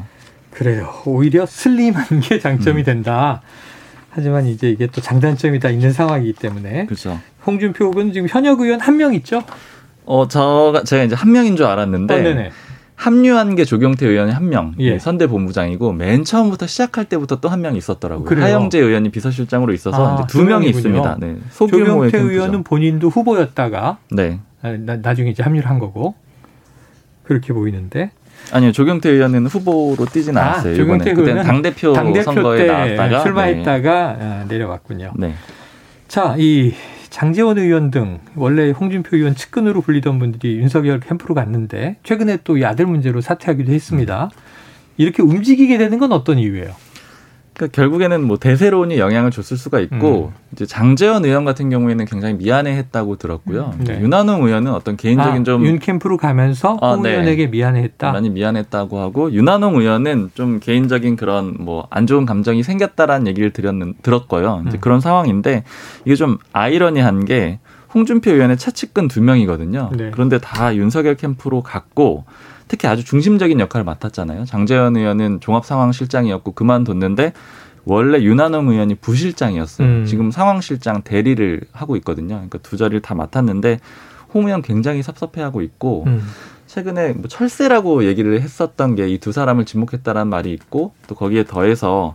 [0.58, 0.92] 그래요.
[1.06, 2.84] 오히려 슬림한 게 장점이 음.
[2.84, 3.42] 된다.
[4.10, 6.86] 하지만 이제 이게 또 장단점이 다 있는 상황이기 때문에.
[6.86, 7.20] 그렇죠.
[7.46, 9.42] 홍준표 후보는 지금 현역 의원 한 명 있죠?
[10.04, 12.14] 어, 저 제가 이제 한 명인 줄 알았는데.
[12.14, 12.50] 어, 네네.
[12.96, 14.98] 합류한 게 조경태 의원이 한 명, 예.
[14.98, 18.24] 선대 본부장이고 맨 처음부터 시작할 때부터 또 한 명 있었더라고요.
[18.24, 18.44] 그래요?
[18.44, 21.18] 하영재 의원이 비서실장으로 있어서 아, 두 명이 있습니다.
[21.20, 21.36] 네.
[21.56, 24.40] 조경태 의원은 본인도 후보였다가 네.
[24.62, 26.16] 나, 나중에 이제 합류를 한 거고
[27.22, 28.10] 그렇게 보이는데
[28.52, 30.74] 아니요 조경태 의원은 후보로 뛰진 아, 않았어요.
[30.76, 34.24] 조경태 의원은 당 대표 선거에 나왔다가 출마했다가 네.
[34.24, 35.12] 아, 내려왔군요.
[35.16, 35.34] 네.
[36.08, 36.72] 자, 이
[37.10, 42.64] 장재원 의원 등 원래 홍준표 의원 측근으로 불리던 분들이 윤석열 캠프로 갔는데 최근에 또 이
[42.64, 44.30] 아들 문제로 사퇴하기도 했습니다.
[44.32, 44.38] 음.
[44.96, 46.70] 이렇게 움직이게 되는 건 어떤 이유예요?
[47.58, 50.38] 그러니까 결국에는 뭐 대세론이 영향을 줬을 수가 있고 음.
[50.52, 53.74] 이제 장재현 의원 같은 경우에는 굉장히 미안해했다고 들었고요.
[53.80, 53.84] 음.
[53.84, 54.00] 네.
[54.00, 57.10] 윤한홍 의원은 어떤 개인적인 아, 좀 윤 캠프로 가면서 아, 홍 네.
[57.10, 58.12] 의원에게 미안해했다.
[58.12, 63.94] 많이 미안했다고 하고 윤한홍 의원은 좀 개인적인 그런 뭐 안 좋은 감정이 생겼다라는 얘기를 드렸는
[64.02, 64.62] 들었고요.
[64.68, 64.80] 이제 음.
[64.80, 65.64] 그런 상황인데
[66.04, 67.58] 이게 좀 아이러니한 게
[67.92, 69.90] 홍준표 의원의 차측근 두 명이거든요.
[69.96, 70.10] 네.
[70.12, 72.24] 그런데 다 윤석열 캠프로 갔고
[72.68, 74.44] 특히 아주 중심적인 역할을 맡았잖아요.
[74.44, 77.32] 장재현 의원은 종합상황실장이었고 그만뒀는데
[77.84, 79.88] 원래 윤한홍 의원이 부실장이었어요.
[79.88, 80.04] 음.
[80.06, 82.34] 지금 상황실장 대리를 하고 있거든요.
[82.34, 83.80] 그러니까 두 자리를 다 맡았는데
[84.34, 86.22] 홍 의원 굉장히 섭섭해하고 있고 음.
[86.66, 92.14] 최근에 뭐 철새라고 얘기를 했었던 게 이 두 사람을 지목했다라는 말이 있고 또 거기에 더해서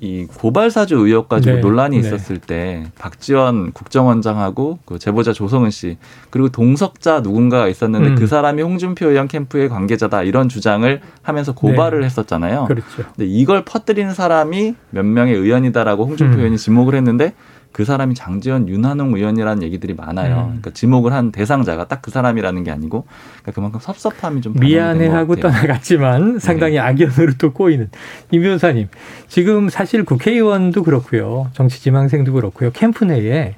[0.00, 1.60] 이 고발 사주 의혹 가지고 네.
[1.60, 2.06] 논란이 네.
[2.06, 2.46] 있었을 네.
[2.46, 5.96] 때 박지원 국정원장하고 그 제보자 조성은 씨
[6.30, 8.14] 그리고 동석자 누군가가 있었는데 음.
[8.16, 12.06] 그 사람이 홍준표 의원 캠프의 관계자다 이런 주장을 하면서 고발을 네.
[12.06, 12.66] 했었잖아요.
[12.66, 13.04] 그렇죠.
[13.16, 16.38] 근데 이걸 퍼뜨리는 사람이 몇 명의 의원이다라고 홍준표 음.
[16.38, 17.34] 의원이 지목을 했는데
[17.72, 20.36] 그 사람이 장지원 윤한홍 의원이라는 얘기들이 많아요.
[20.36, 20.46] 음.
[20.46, 23.04] 그러니까 지목을 한 대상자가 딱 그 사람이라는 게 아니고
[23.42, 26.78] 그러니까 그만큼 섭섭함이 좀 미안해하고 떠나갔지만 상당히 네.
[26.80, 27.90] 악연으로 또 꼬이는
[28.30, 28.88] 임 변호사님
[29.28, 33.54] 지금 사실 국회의원도 그렇고요 정치지망생도 그렇고요 캠프 내에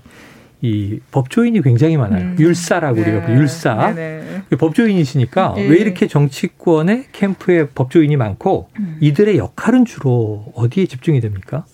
[0.61, 2.23] 이 법조인이 굉장히 많아요.
[2.23, 2.37] 음.
[2.39, 3.03] 율사라고 네.
[3.03, 3.95] 우리가 율사.
[3.95, 4.43] 네네.
[4.49, 5.67] 그 법조인이시니까 네.
[5.67, 8.97] 왜 이렇게 정치권의 캠프에 법조인이 많고 음.
[9.01, 11.65] 이들의 역할은 주로 어디에 집중이 됩니까?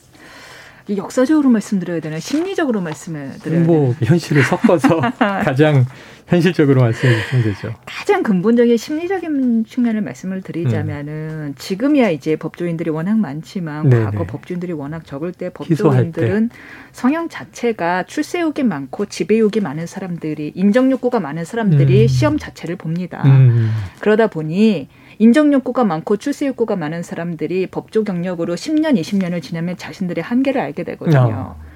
[0.96, 4.10] 역사적으로 말씀드려야 되나 심리적으로 말씀을 드려야 뭐 되나?
[4.10, 5.84] 현실을 섞어서 가장
[6.28, 7.74] 현실적으로 말씀해 주시면 되죠.
[7.86, 11.12] 가장 근본적인 심리적인 측면을 말씀을 드리자면은
[11.48, 11.54] 음.
[11.56, 14.04] 지금이야 이제 법조인들이 워낙 많지만 네네.
[14.04, 16.56] 과거 법조인들이 워낙 적을 때 법조인들은 때.
[16.92, 22.08] 성형 자체가 출세욕이 많고 지배욕이 많은 사람들이 인정 욕구가 많은 사람들이 음.
[22.08, 23.22] 시험 자체를 봅니다.
[23.24, 23.70] 음.
[24.00, 24.88] 그러다 보니
[25.18, 30.84] 인정 욕구가 많고 출세 욕구가 많은 사람들이 법조 경력으로 10년, 20년을 지나면 자신들의 한계를 알게
[30.84, 31.56] 되거든요.
[31.56, 31.67] 어.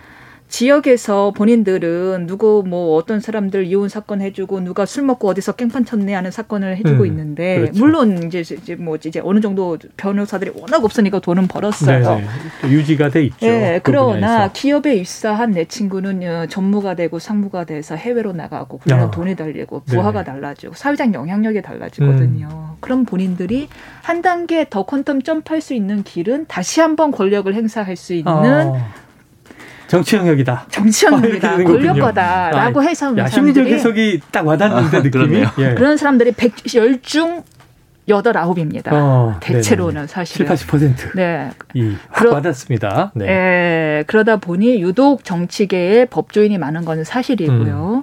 [0.53, 6.13] 지역에서 본인들은 누구 뭐 어떤 사람들 이혼 사건 해주고 누가 술 먹고 어디서 깽판 쳤네
[6.13, 7.79] 하는 사건을 해주고 음, 있는데 그렇죠.
[7.79, 12.21] 물론 이제 이제 뭐 이제 어느 정도 변호사들이 워낙 없으니까 돈은 벌었어요.
[12.63, 13.47] 네, 유지가 돼 있죠.
[13.47, 19.07] 네, 그 그러나 기업에 입사한 내 친구는 어, 전무가 되고 상무가 돼서 해외로 나가고 그러면
[19.07, 20.33] 아, 돈이 달리고 부하가 네.
[20.33, 22.49] 달라지고 사회적 영향력이 달라지거든요.
[22.53, 22.77] 음.
[22.81, 23.71] 그럼 본인들이
[24.03, 28.93] 한 단계 더 퀀텀 점프할 수 있는 길은 다시 한번 권력을 행사할 수 있는 아.
[29.93, 30.69] 정치 영역이다.
[30.71, 31.65] 정치 영역이다.
[31.65, 35.45] 권력 거다라고 아, 해서 야, 심리적 해석이 딱 와닿는데 아, 느낌이.
[35.59, 35.75] 예.
[35.75, 37.43] 그런 사람들이 110중
[38.09, 38.91] 여덟 아홉입니다.
[38.95, 41.15] 어, 대체로는 사실 7, 80%.
[41.15, 41.51] 네.
[41.75, 43.13] 이 그러, 와닿습니다.
[43.15, 43.27] 네.
[43.27, 44.05] 네.
[44.07, 48.01] 그러다 보니 유독 정치계에 법조인이 많은 건 사실이고요.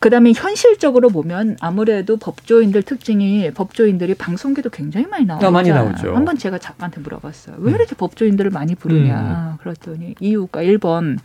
[0.00, 5.46] 그다음에 현실적으로 보면 아무래도 법조인들 특징이 법조인들이 방송계도 굉장히 많이 나오죠.
[5.46, 6.14] 아, 많이 나오죠.
[6.14, 7.56] 한번 제가 작가한테 물어봤어요.
[7.58, 7.96] 왜 이렇게 음.
[7.98, 9.52] 법조인들을 많이 부르냐.
[9.52, 9.62] 음.
[9.62, 11.18] 그랬더니 이유가 1번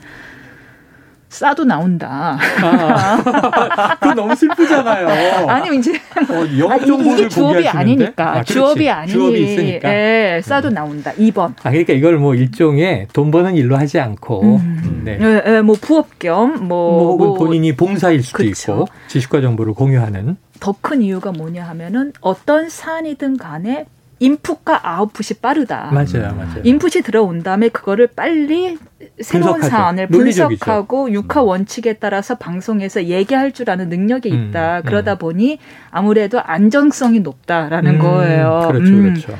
[1.29, 2.37] 싸도 나온다.
[2.61, 5.49] 아, 그건 너무 슬프잖아요.
[5.49, 10.69] 아니 이제 어, 영업 정보를 아, 주업이 아니니까 아, 주업이 아니 주업이 있으니까 예, 싸도
[10.69, 11.11] 나온다.
[11.13, 11.53] 2번.
[11.63, 15.01] 아 그러니까 이걸 뭐 일종의 돈 버는 일로 하지 않고 음.
[15.03, 15.17] 네.
[15.19, 18.49] 예, 예, 뭐 부업 겸뭐 뭐, 뭐, 본인이 봉사일 수도 그쵸.
[18.73, 23.85] 있고 지식과 정보를 공유하는 더 큰 이유가 뭐냐 하면은 어떤 사안이든 간에
[24.19, 25.91] 인풋과 아웃풋이 빠르다.
[25.91, 26.61] 맞아요, 맞아요.
[26.63, 28.77] 인풋이 들어온 다음에 그거를 빨리
[29.21, 29.69] 새로운 분석하죠.
[29.69, 31.47] 사안을 분석하고 육하 음.
[31.47, 34.77] 원칙에 따라서 방송에서 얘기할 줄 아는 능력이 음, 있다.
[34.77, 35.17] 음, 그러다 음.
[35.17, 35.59] 보니
[35.91, 38.67] 아무래도 안정성이 높다라는 음, 거예요.
[38.71, 39.13] 그렇죠, 음.
[39.13, 39.37] 그렇죠.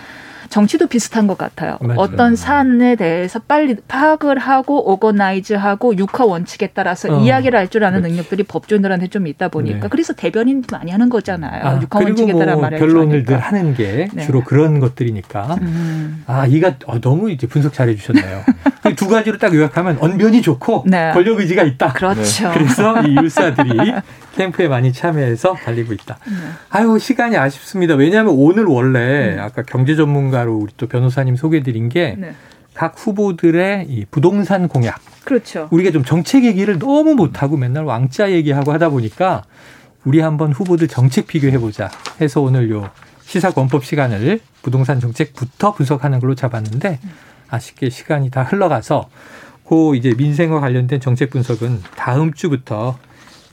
[0.56, 1.78] 정치도 비슷한 것 같아요.
[1.82, 2.00] 맞아요.
[2.00, 7.20] 어떤 사안에 대해서 빨리 파악을 하고 오거나이즈하고 육하 원칙에 따라서 어.
[7.20, 8.14] 이야기를 할 줄 아는 그렇지.
[8.14, 9.88] 능력들이 법조인들한테 좀 있다 보니까 네.
[9.90, 11.66] 그래서 대변인 많이 하는 거잖아요.
[11.66, 14.24] 아, 육하 원칙에 뭐 따라 말할 결론을 늘 하는 게 네.
[14.26, 15.58] 주로 그런 것들이니까.
[15.62, 16.24] 음.
[16.28, 18.44] 아, 이가 어, 너무 이제 분석 잘해 주셨네요.
[18.96, 21.12] 두 가지로 딱 요약하면 언변이 좋고 네.
[21.12, 21.94] 권력 의지가 있다.
[21.94, 22.52] 그렇죠.
[22.54, 23.94] 그래서 이 율사들이
[24.38, 26.18] 캠프에 많이 참여해서 달리고 있다.
[26.28, 26.34] 네.
[26.70, 27.96] 아유 시간이 아쉽습니다.
[27.96, 29.40] 왜냐하면 오늘 원래 음.
[29.42, 32.34] 아까 경제 전문가 로 우리 또 변호사님 소개드린 게각 네.
[32.96, 35.00] 후보들의 이 부동산 공약.
[35.24, 35.68] 그렇죠.
[35.72, 39.44] 우리가 좀 정책 얘기를 너무 못하고 맨날 왕자 얘기하고 하다 보니까
[40.04, 41.90] 우리 한번 후보들 정책 비교해보자
[42.22, 42.90] 해서 오늘 요
[43.24, 47.00] 시사권법 시간을 부동산 정책부터 분석하는 걸로 잡았는데
[47.50, 49.10] 아쉽게 시간이 다 흘러가서
[49.68, 52.98] 그 이제 민생과 관련된 정책 분석은 다음 주부터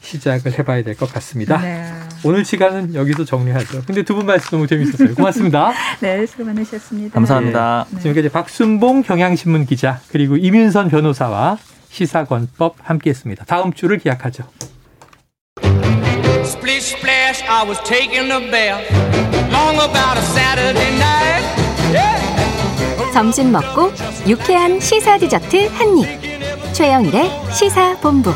[0.03, 1.59] 시작을 해봐야 될 것 같습니다.
[1.59, 1.91] 네.
[2.25, 3.83] 오늘 시간은 여기서 정리하죠.
[3.87, 5.15] 근데 두 분 말씀 너무 재밌었어요.
[5.15, 5.73] 고맙습니다.
[6.01, 7.15] 네, 수고 많으셨습니다.
[7.15, 7.87] 감사합니다.
[7.91, 7.99] 네.
[8.01, 11.57] 지금까지 박순봉 경향신문 기자 그리고 이민선 변호사와
[11.91, 13.45] 시사권법 함께했습니다.
[13.47, 14.45] 다음 주를 기약하죠.
[16.45, 18.83] Splish splash, I was taking a bath.
[19.53, 21.45] Long about a Saturday night.
[21.93, 23.13] Yeah.
[23.13, 23.93] 점심 먹고
[24.27, 26.07] 유쾌한 시사 디저트 한 입.
[26.73, 28.33] 최영일의 시사 본부.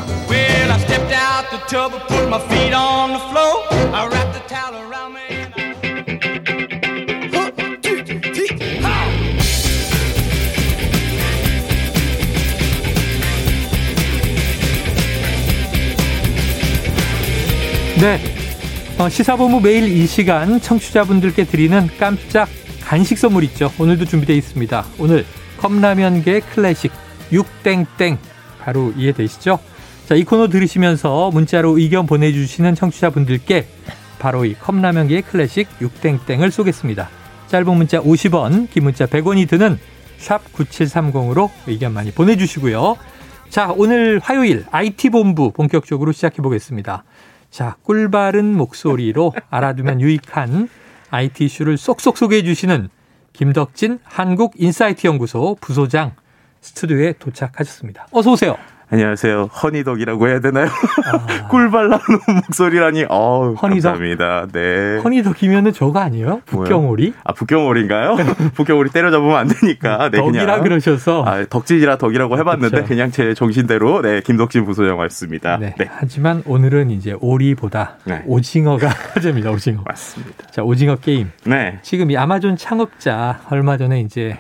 [18.01, 18.21] 네.
[18.99, 22.49] 어, 시사본부 매일 이 시간 청취자분들께 드리는 깜짝
[22.83, 23.73] 간식 선물 있죠.
[23.79, 24.85] 오늘도 준비되어 있습니다.
[24.99, 25.25] 오늘
[25.59, 26.93] 컵라면계 클래식
[27.33, 28.19] 육땡땡
[28.61, 29.59] 바로 이해되시죠?
[30.07, 33.67] 자, 이 코너 들으시면서 문자로 의견 보내주시는 청취자분들께
[34.21, 37.09] 바로 이 컵라면계의 클래식 육땡땡을 쏘겠습니다.
[37.49, 39.81] 짧은 문자 50원, 긴 문자 100원이 드는
[40.19, 42.97] 샵 9730으로 의견 많이 보내주시고요.
[43.49, 47.03] 자, 오늘 화요일 IT본부 본격적으로 시작해 보겠습니다.
[47.51, 50.69] 자, 꿀바른 목소리로 알아두면 유익한
[51.11, 52.91] IT 이슈를 쏙쏙 소개해 주시는
[53.33, 56.15] 김덕진 한국인사이트 연구소 부소장
[56.61, 58.07] 스튜디오에 도착하셨습니다.
[58.13, 58.57] 어서 오세요.
[58.89, 59.47] 안녕하세요.
[59.47, 60.67] 허니덕이라고 해야 되나요?
[60.67, 61.49] 아.
[61.51, 63.07] 꿀발 나오는 목소리라니.
[63.09, 63.91] 어 허니덕?
[63.91, 64.47] 감사합니다.
[64.53, 64.99] 네.
[64.99, 66.41] 허니덕이면은 저거 아니에요?
[66.47, 67.13] 북경오리?
[67.25, 68.17] 아, 북경오리인가요?
[68.55, 70.09] 북경오리 때려잡으면 안 되니까.
[70.11, 70.63] 네, 덕이라 그냥.
[70.63, 71.25] 그러셔서.
[71.27, 72.89] 아, 덕질이라 덕이라고 해봤는데 그렇죠.
[72.89, 75.57] 그냥 제 정신대로 네, 김덕진 부소장 왔습니다.
[75.57, 75.75] 네.
[75.77, 75.87] 네.
[75.91, 78.23] 하지만 오늘은 이제 오리보다 네.
[78.25, 79.51] 오징어가 화제입니다.
[79.51, 79.83] 오징어.
[79.85, 80.47] 맞습니다.
[80.53, 81.33] 자, 오징어 게임.
[81.45, 81.81] 네.
[81.83, 84.39] 지금 이 아마존 창업자 얼마 전에 이제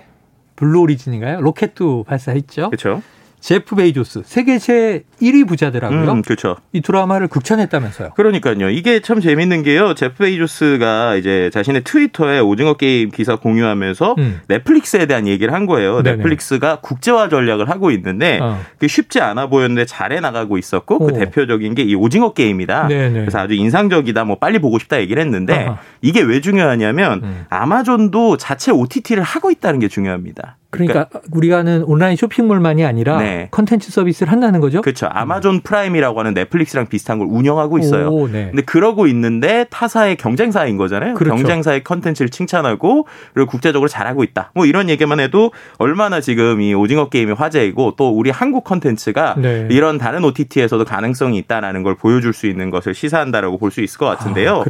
[0.54, 1.40] 블루 오리진인가요?
[1.40, 2.70] 로켓도 발사했죠.
[2.70, 3.02] 그렇죠.
[3.46, 6.10] 제프 베이조스 세계 제 1위 부자더라고요.
[6.10, 6.56] 음, 그렇죠.
[6.72, 8.10] 이 드라마를 극찬했다면서요.
[8.16, 8.70] 그러니까요.
[8.70, 9.94] 이게 참 재밌는 게요.
[9.94, 14.40] 제프 베이조스가 이제 자신의 트위터에 오징어 게임 기사 공유하면서 음.
[14.48, 16.02] 넷플릭스에 대한 얘기를 한 거예요.
[16.02, 16.16] 네네.
[16.16, 18.58] 넷플릭스가 국제화 전략을 하고 있는데 어.
[18.72, 21.06] 그게 쉽지 않아 보였는데 잘해 나가고 있었고 그 오.
[21.06, 22.88] 그 대표적인 게 이 오징어 게임이다.
[22.88, 23.20] 네네.
[23.20, 24.24] 그래서 아주 인상적이다.
[24.24, 25.78] 뭐 빨리 보고 싶다 얘기를 했는데 아하.
[26.02, 27.44] 이게 왜 중요하냐면 음.
[27.48, 30.56] 아마존도 자체 OTT를 하고 있다는 게 중요합니다.
[30.70, 33.48] 그러니까, 그러니까, 우리가 하는 온라인 쇼핑몰만이 아니라 네.
[33.52, 34.82] 컨텐츠 서비스를 한다는 거죠?
[34.82, 35.06] 그렇죠.
[35.10, 38.08] 아마존 프라임이라고 하는 넷플릭스랑 비슷한 걸 운영하고 있어요.
[38.08, 38.46] 오, 네.
[38.50, 41.14] 근데 그러고 있는데 타사의 경쟁사인 거잖아요.
[41.14, 41.36] 그렇죠.
[41.36, 44.50] 경쟁사의 컨텐츠를 칭찬하고 그리고 국제적으로 잘하고 있다.
[44.54, 49.68] 뭐 이런 얘기만 해도 얼마나 지금 이 오징어 게임이 화제이고 또 우리 한국 컨텐츠가 네.
[49.70, 54.06] 이런 다른 OTT에서도 가능성이 있다라는 걸 보여줄 수 있는 것을 시사한다라고 볼 수 있을 것
[54.06, 54.60] 같은데요.
[54.60, 54.64] 아,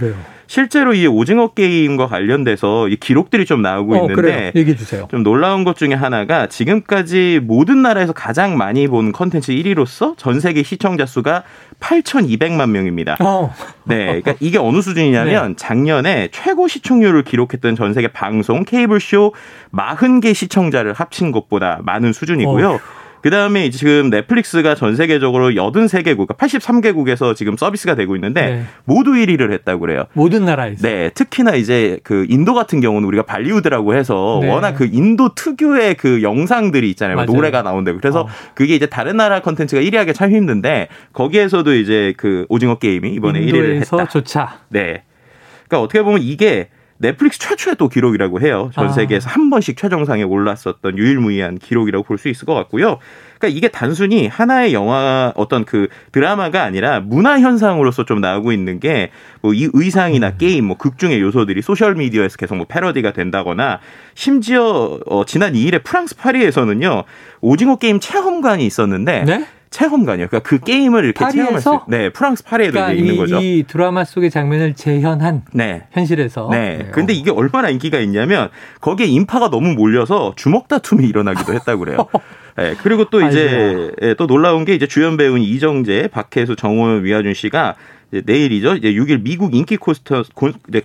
[0.47, 4.53] 실제로 이 오징어 게임과 관련돼서 이 기록들이 좀 나오고 어, 있는데.
[4.55, 5.09] 얘기해 주세요.
[5.11, 10.63] 좀 놀라운 것 중에 하나가 지금까지 모든 나라에서 가장 많이 본 컨텐츠 1위로서 전 세계
[10.63, 11.43] 시청자 수가
[11.81, 13.17] 8,200만 명입니다.
[13.21, 13.53] 어.
[13.85, 15.55] 네, 그러니까 이게 어느 수준이냐면 네.
[15.57, 19.33] 작년에 최고 시청률을 기록했던 전 세계 방송 케이블 쇼
[19.73, 22.71] 40개 시청자를 합친 것보다 많은 수준이고요.
[22.71, 22.79] 어.
[23.27, 28.65] 그 다음에 지금 넷플릭스가 전 세계적으로 83개국, 83개국에서 그러니까 지금 서비스가 되고 있는데 네.
[28.85, 30.05] 모두 1위를 했다고 그래요.
[30.13, 30.87] 모든 나라에서.
[30.87, 31.11] 네.
[31.11, 34.49] 특히나 이제 그 인도 같은 경우는 우리가 발리우드라고 해서 네.
[34.49, 37.17] 워낙 그 인도 특유의 그 영상들이 있잖아요.
[37.17, 37.33] 맞아요.
[37.33, 37.99] 노래가 나온다고.
[37.99, 38.29] 그래서 어.
[38.55, 43.41] 그게 이제 다른 나라 컨텐츠가 1위 하기 참 힘든데 거기에서도 이제 그 오징어 게임이 이번에
[43.41, 44.07] 1위를 했다.
[44.07, 44.61] 조차.
[44.69, 45.03] 네.
[45.67, 46.69] 그러니까 어떻게 보면 이게
[46.99, 48.71] 넷플릭스 최초의 또 기록이라고 해요.
[48.75, 48.89] 전 아.
[48.89, 49.33] 세계에서 아.
[49.35, 52.99] 한 번씩 최정상에 올랐었던 유일무이한 기록이라고 볼 수 있을 것 같고요.
[53.39, 59.11] 그러니까 이게 단순히 하나의 영화 어떤 그 드라마가 아니라 문화 현상으로서 좀 나오고 있는 게
[59.43, 60.35] 뭐 이 의상이나 음.
[60.39, 63.81] 게임, 뭐 극중의 요소들이 소셜 미디어에서 계속 뭐 패러디가 된다거나
[64.15, 67.05] 심지어 어 지난 2일에 프랑스 파리에서는요
[67.43, 69.47] 오징어 게임 체험관이 있었는데 네?
[69.71, 70.29] 체험관이요.
[70.29, 71.37] 그러니까 그 게임을 이렇게 파리에서?
[71.37, 73.39] 체험할 수 네, 프랑스 파리에도 그러니까 있는 이, 거죠.
[73.41, 75.85] 이 드라마 속의 장면을 재현한 네.
[75.91, 76.49] 현실에서.
[76.51, 76.79] 네.
[76.79, 76.91] 네.
[76.93, 78.49] 근데 이게 얼마나 인기가 있냐면
[78.81, 81.99] 거기에 인파가 너무 몰려서 주먹 다툼이 일어나기도 했다고 그래요.
[82.57, 87.35] 네, 그리고 또 이제 예, 또 놀라운 게 이제 주연 배우인 이정재, 박혜수, 정호연, 위아준
[87.35, 87.75] 씨가
[88.11, 88.75] 내일이죠.
[88.75, 90.25] 이제 6일 미국 인기 코스터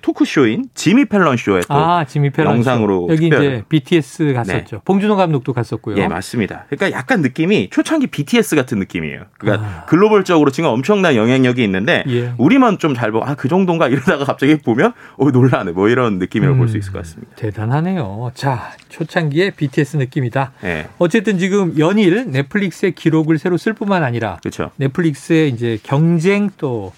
[0.01, 3.13] 토크쇼인 지미 펠런 쇼에 또 아, 지미 펠런 영상으로 쇼.
[3.13, 3.43] 여기 특별.
[3.43, 4.75] 이제 BTS 갔었죠.
[4.77, 4.81] 네.
[4.85, 5.97] 봉준호 감독도 갔었고요.
[5.97, 6.65] 예, 맞습니다.
[6.69, 9.23] 그러니까 약간 느낌이 초창기 BTS 같은 느낌이에요.
[9.37, 9.85] 그러니까 아.
[9.85, 12.33] 글로벌적으로 지금 엄청난 영향력이 있는데 예.
[12.37, 15.71] 우리만 좀 잘 보고 아, 그 정도인가 이러다가 갑자기 보면 어, 놀라네.
[15.71, 17.33] 뭐 이런 느낌이라고 음, 볼수 있을 것 같습니다.
[17.35, 18.31] 대단하네요.
[18.35, 20.51] 자, 초창기의 BTS 느낌이다.
[20.61, 20.87] 네.
[20.99, 24.71] 어쨌든 지금 연일 넷플릭스의 기록을 새로 쓸 뿐만 아니라 그렇죠.
[24.75, 26.91] 넷플릭스의 이제 경쟁 또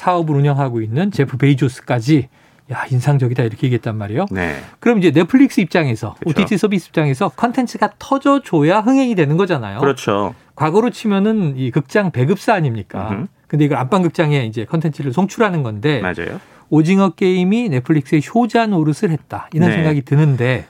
[0.00, 2.28] 사업을 운영하고 있는 제프 베이조스까지
[2.72, 4.26] 야 인상적이다 이렇게 얘기했단 말이에요.
[4.30, 4.56] 네.
[4.78, 6.40] 그럼 이제 넷플릭스 입장에서 그렇죠.
[6.40, 9.80] OTT 서비스 입장에서 컨텐츠가 터져줘야 흥행이 되는 거잖아요.
[9.80, 10.34] 그렇죠.
[10.54, 13.10] 과거로 치면은 이 극장 배급사 아닙니까?
[13.10, 13.26] 으흠.
[13.46, 16.40] 근데 이걸 안방극장에 이제 컨텐츠를 송출하는 건데 맞아요.
[16.70, 19.74] 오징어 게임이 넷플릭스의 효자 노릇을 했다 이런 네.
[19.74, 20.66] 생각이 드는데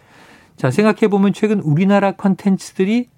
[0.57, 3.09] 자 생각해 보면 최근 우리나라 컨텐츠들이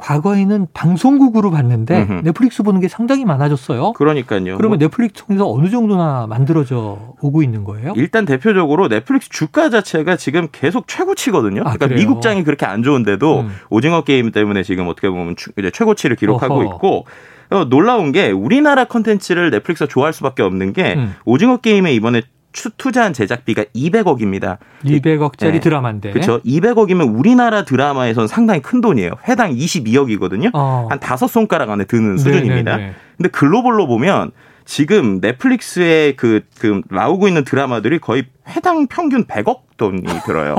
[0.00, 2.20] 과거에는 방송국으로 봤는데 음흠.
[2.24, 3.92] 넷플릭스 보는 게 상당히 많아졌어요.
[3.92, 4.56] 그러니까요.
[4.56, 4.78] 그러면 뭐.
[4.78, 7.92] 넷플릭스 통해서 어느 정도나 만들어져 오고 있는 거예요?
[7.96, 11.60] 일단 대표적으로 넷플릭스 주가 자체가 지금 계속 최고치거든요.
[11.60, 11.98] 아, 그러니까 그래요?
[12.00, 13.50] 미국장이 그렇게 안 좋은데도 음.
[13.68, 16.64] 오징어 게임 때문에 지금 어떻게 보면 이제 최고치를 기록하고 어허.
[16.64, 17.04] 있고
[17.50, 21.14] 어, 놀라운 게 우리나라 컨텐츠를 넷플릭스가 좋아할 수밖에 없는 게 음.
[21.24, 22.22] 오징어 게임에 이번에
[22.52, 24.58] 투자한 제작비가 200억입니다.
[24.84, 25.60] 200억짜리 네.
[25.60, 26.10] 드라마인데.
[26.10, 26.40] 그렇죠.
[26.42, 29.12] 200억이면 우리나라 드라마에선 상당히 큰 돈이에요.
[29.28, 30.50] 회당 22억이거든요.
[30.54, 30.88] 어.
[30.90, 32.76] 한 다섯 손가락 안에 드는 네, 수준입니다.
[32.76, 32.94] 네네네.
[33.16, 34.32] 근데 글로벌로 보면
[34.64, 40.56] 지금 넷플릭스에 그, 그 나오고 있는 드라마들이 거의 회당 평균 100억 돈이 들어요.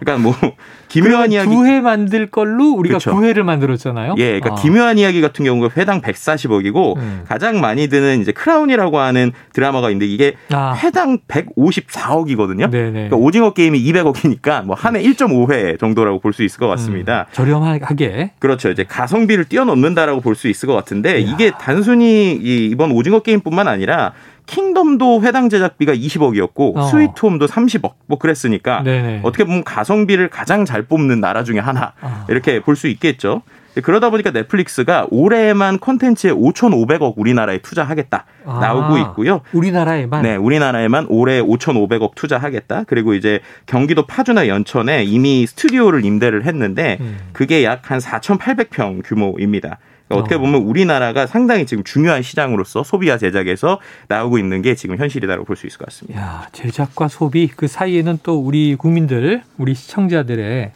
[0.00, 0.34] 그러니까 뭐
[0.88, 3.12] 기묘한 이야기 두 회 만들 걸로 우리가 그렇죠.
[3.14, 4.14] 9회를 만들었잖아요.
[4.18, 4.54] 예, 그러니까 아.
[4.62, 7.24] 기묘한 이야기 같은 경우가 회당 140억이고 음.
[7.28, 10.74] 가장 많이 드는 이제 크라운이라고 하는 드라마가 있는데 이게 아.
[10.82, 12.70] 회당 154억이거든요.
[12.70, 12.90] 네네.
[12.92, 17.26] 그러니까 오징어 게임이 200억이니까 뭐 한 해 1.5회 정도라고 볼 수 있을 것 같습니다.
[17.30, 17.32] 음.
[17.32, 18.32] 저렴하게.
[18.38, 18.70] 그렇죠.
[18.70, 21.32] 이제 가성비를 뛰어넘는다라고 볼 수 있을 것 같은데 이야.
[21.32, 24.12] 이게 단순히 이번 오징어 게임뿐만 아니라
[24.46, 26.82] 킹덤도 회당 제작비가 20억이었고 어.
[26.86, 29.20] 스위트홈도 30억 뭐 그랬으니까 네네.
[29.22, 32.24] 어떻게 보면 가성비를 가장 잘 뽑는 나라 중에 하나 어.
[32.28, 33.42] 이렇게 볼 수 있겠죠.
[33.82, 39.42] 그러다 보니까 넷플릭스가 올해만 콘텐츠에 5,500억 우리나라에 투자하겠다 아, 나오고 있고요.
[39.52, 42.84] 우리나라에만 네, 우리나라에만 올해 5,500억 투자하겠다.
[42.86, 47.18] 그리고 이제 경기도 파주나 연천에 이미 스튜디오를 임대를 했는데 음.
[47.34, 49.78] 그게 약 한 4,800평 규모입니다.
[50.08, 50.38] 그러니까 어떻게 어.
[50.38, 55.66] 보면 우리나라가 상당히 지금 중요한 시장으로서 소비와 제작에서 나오고 있는 게 지금 현실이라고 볼 수
[55.66, 56.20] 있을 것 같습니다.
[56.20, 60.72] 야, 제작과 소비 그 사이에는 또 우리 국민들, 우리 시청자들의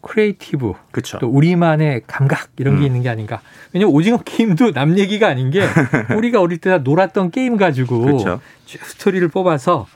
[0.00, 1.18] creative, 그쵸.
[1.18, 2.86] 또 우리만의 감각 이런 게 음.
[2.86, 3.40] 있는 게 아닌가.
[3.72, 5.62] 왜냐면 오징어 게임도 남 얘기가 아닌 게
[6.16, 8.18] 우리가 어릴 때 놀았던 게임 가지고.
[8.66, 9.86] 스토리를 뽑아서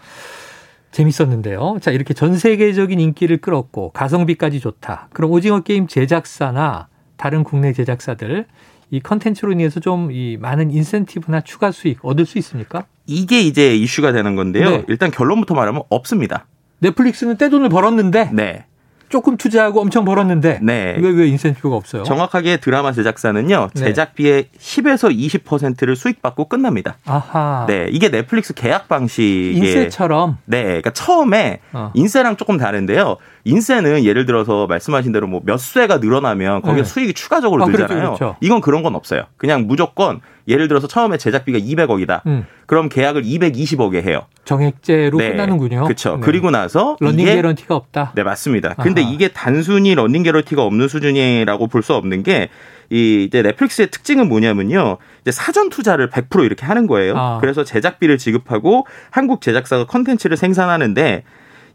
[0.90, 1.78] 재밌었는데요.
[1.80, 5.08] 자, 이렇게 전 세계적인 인기를 끌었고 가성비까지 좋다.
[5.12, 6.88] 그럼 오징어 게임 제작사나
[7.20, 8.46] 다른 국내 제작사들
[8.90, 12.86] 이 컨텐츠로 인해서 좀 이 많은 인센티브나 추가 수익 얻을 수 있습니까?
[13.06, 14.70] 이게 이제 이슈가 되는 건데요.
[14.70, 14.84] 네.
[14.88, 16.46] 일단 결론부터 말하면 없습니다.
[16.78, 18.64] 넷플릭스는 떼돈을 벌었는데 네.
[19.10, 20.96] 조금 투자하고 엄청 벌었는데 네.
[20.98, 22.04] 왜, 왜 인센티브가 없어요?
[22.04, 23.68] 정확하게 드라마 제작사는요.
[23.74, 23.80] 네.
[23.84, 25.14] 제작비의 10에서
[25.44, 26.96] 20%를 수익받고 끝납니다.
[27.04, 27.66] 아하.
[27.68, 27.88] 네.
[27.90, 30.62] 이게 넷플릭스 계약 방식의 인세처럼 네.
[30.62, 31.90] 그러니까 처음에 어.
[31.94, 33.16] 인세랑 조금 다른데요.
[33.44, 36.88] 인세는 예를 들어서 말씀하신 대로 뭐몇 쇄가 늘어나면 거기에 네.
[36.88, 37.88] 수익이 추가적으로 아, 늘잖아요.
[37.88, 38.36] 그렇죠, 그렇죠.
[38.40, 39.24] 이건 그런 건 없어요.
[39.36, 42.26] 그냥 무조건 예를 들어서 처음에 제작비가 200억이다.
[42.26, 42.46] 음.
[42.66, 44.26] 그럼 계약을 220억에 해요.
[44.44, 45.30] 정액제로 네.
[45.30, 45.84] 끝나는군요.
[45.84, 46.16] 그렇죠.
[46.16, 46.20] 네.
[46.22, 48.12] 그리고 나서 런닝 이게, 개런티가 없다.
[48.14, 48.70] 네, 맞습니다.
[48.76, 48.82] 아하.
[48.82, 52.48] 근데 이게 단순히 런닝 개런티가 없는 수준이라고 볼 수 없는 게
[52.90, 54.98] 이 이제 넷플릭스의 특징은 뭐냐면요.
[55.22, 57.16] 이제 사전 투자를 100% 이렇게 하는 거예요.
[57.16, 57.38] 아.
[57.40, 61.22] 그래서 제작비를 지급하고 한국 제작사가 컨텐츠를 생산하는데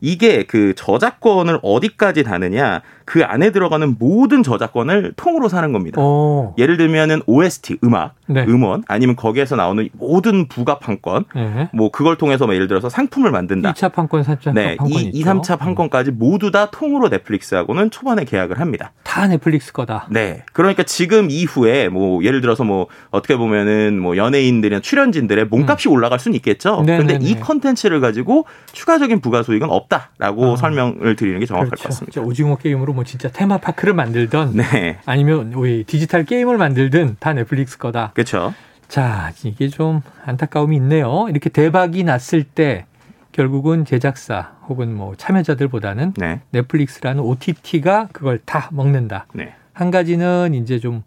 [0.02, 6.02] 이게 그 저작권을 어디까지 다느냐 그 안에 들어가는 모든 저작권을 통으로 사는 겁니다.
[6.02, 6.56] 오.
[6.58, 8.43] 예를 들면은 OST 음악, 네.
[8.48, 11.70] 음원 아니면 거기에서 나오는 모든 부가 판권, 네.
[11.72, 13.74] 뭐 그걸 통해서 뭐 예를 들어서 상품을 만든다.
[13.74, 18.60] 2차 판권, 3차 네, 판권 2, 2, 3차 판권까지 모두 다 통으로 넷플릭스하고는 초반에 계약을
[18.60, 18.91] 합니다.
[19.04, 20.08] 다 넷플릭스 거다.
[20.10, 20.43] 네.
[20.54, 25.93] 그러니까 지금 이후에 뭐 예를 들어서 뭐 어떻게 보면은 뭐 연예인들이나 출연진들의 몸값이 음.
[25.93, 26.82] 올라갈 수는 있겠죠.
[26.86, 27.14] 네네네.
[27.14, 30.56] 근데 이 컨텐츠를 가지고 추가적인 부가 수익은 없 다라고 아.
[30.56, 31.84] 설명을 드리는 게 정확할 그렇죠.
[31.84, 32.22] 것 같습니다.
[32.22, 35.00] 오징어 게임으로 뭐 진짜 테마파크를 만들던 네.
[35.06, 38.12] 아니면 우리 디지털 게임을 만들든 다 넷플릭스 거다.
[38.14, 38.54] 그렇죠.
[38.88, 41.28] 자, 이게 좀 안타까움이 있네요.
[41.30, 42.86] 이렇게 대박이 났을 때
[43.32, 46.42] 결국은 제작사 혹은 뭐 참여자들보다는 네.
[46.52, 49.26] 넷플릭스라는 OTT가 그걸 다 먹는다.
[49.34, 49.54] 네.
[49.74, 51.04] 한 가지는 이제 좀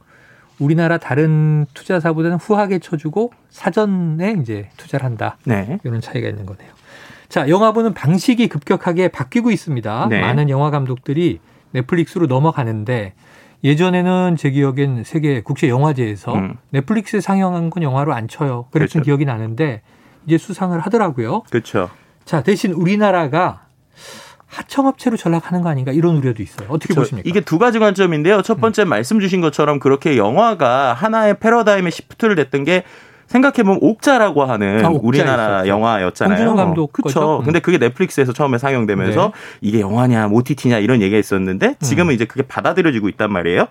[0.59, 5.39] 우리나라 다른 투자사보다는 후하게 쳐주고 사전에 이제 투자를 한다.
[5.45, 5.79] 네.
[5.85, 6.71] 이런 차이가 있는 거네요.
[7.29, 10.07] 자, 영화 보는 방식이 급격하게 바뀌고 있습니다.
[10.09, 10.21] 네.
[10.21, 11.41] 많은 영화 감독들이
[11.73, 13.15] 넷플릭스로 넘어가는데
[13.65, 16.57] 예전에는 제 기억엔 세계 국제 영화제에서 음.
[16.71, 18.67] 넷플릭스에 상영한 건 영화로 안 쳐요.
[18.71, 19.03] 그랬던 그렇죠.
[19.03, 19.83] 기억이 나는데
[20.27, 21.43] 이제 수상을 하더라고요.
[21.51, 21.91] 그렇죠.
[22.25, 23.67] 자, 대신 우리나라가
[24.47, 26.69] 하청업체로 전락하는 거 아닌가 이런 우려도 있어요.
[26.71, 27.01] 어떻게 그렇죠.
[27.01, 27.29] 보십니까?
[27.29, 28.41] 이게 두 가지 관점인데요.
[28.43, 28.89] 첫 번째 음.
[28.89, 32.85] 말씀 주신 것처럼 그렇게 영화가 하나의 패러다임의 시프트를 냈던 게
[33.29, 35.69] 생각해보면 옥자라고 하는 아, 옥자 우리나라 있었죠.
[35.69, 36.55] 영화였잖아요.
[36.57, 37.43] 감독 그렇죠.
[37.45, 39.31] 근데 그게 넷플릭스에서 처음에 상영되면서 네.
[39.61, 42.15] 이게 영화냐 OTT냐 이런 얘기가 있었는데 지금은 음.
[42.15, 43.67] 이제 그게 받아들여지고 있단 말이에요.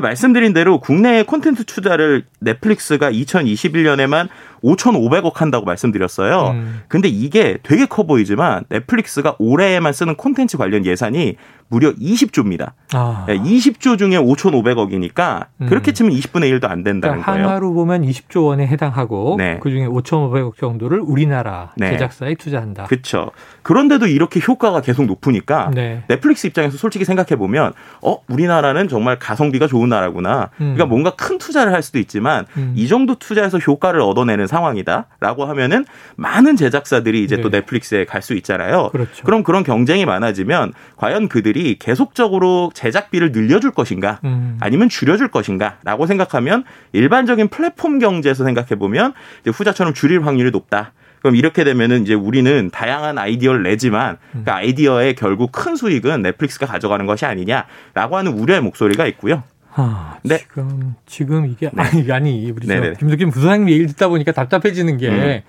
[0.00, 4.28] 말씀드린 대로 국내 콘텐츠 투자를 넷플릭스가 2021년에만
[4.64, 6.52] 5,500억 한다고 말씀드렸어요.
[6.54, 6.80] 음.
[6.88, 11.36] 근데 이게 되게 커 보이지만 넷플릭스가 올해에만 쓰는 콘텐츠 관련 예산이
[11.68, 12.72] 무려 20조입니다.
[12.92, 13.26] 아.
[13.28, 15.66] 20조 중에 5,500억이니까 음.
[15.66, 17.48] 그렇게 치면 20분의 1도 안 된다는 그러니까 거예요.
[17.48, 19.58] 하나로 보면 20조 원에 해당하고 네.
[19.60, 21.90] 그중에 5,500억 정도를 우리나라 네.
[21.90, 22.84] 제작사에 투자한다.
[22.84, 23.30] 그렇죠.
[23.62, 26.04] 그런데도 이렇게 효과가 계속 높으니까 네.
[26.08, 27.72] 넷플릭스 입장에서 솔직히 생각해 보면
[28.02, 30.50] 어 우리나라는 정말 가성비가 좋은 나라구나.
[30.60, 30.74] 음.
[30.74, 32.72] 그러니까 뭔가 큰 투자를 할 수도 있지만 음.
[32.76, 35.84] 이 정도 투자해서 효과를 얻어내는 상황이다라고 하면은
[36.16, 37.42] 많은 제작사들이 이제 네.
[37.42, 38.88] 또 넷플릭스에 갈 수 있잖아요.
[38.90, 39.22] 그렇죠.
[39.24, 44.56] 그럼 그런 경쟁이 많아지면 과연 그들이 계속적으로 제작비를 늘려줄 것인가 음.
[44.60, 49.12] 아니면 줄여줄 것인가라고 생각하면 일반적인 플랫폼 경제에서 생각해 보면
[49.46, 50.92] 후자처럼 줄일 확률이 높다.
[51.20, 57.06] 그럼 이렇게 되면은 이제 우리는 다양한 아이디어를 내지만 그 아이디어의 결국 큰 수익은 넷플릭스가 가져가는
[57.06, 59.42] 것이 아니냐라고 하는 우려의 목소리가 있고요.
[59.76, 60.38] 아, 네.
[60.38, 61.82] 지금 지금 이게 네.
[61.82, 62.66] 아니 아니 우리
[62.96, 65.40] 김덕kim 부사장님 얘기를 듣다 보니까 답답해지는 게 음.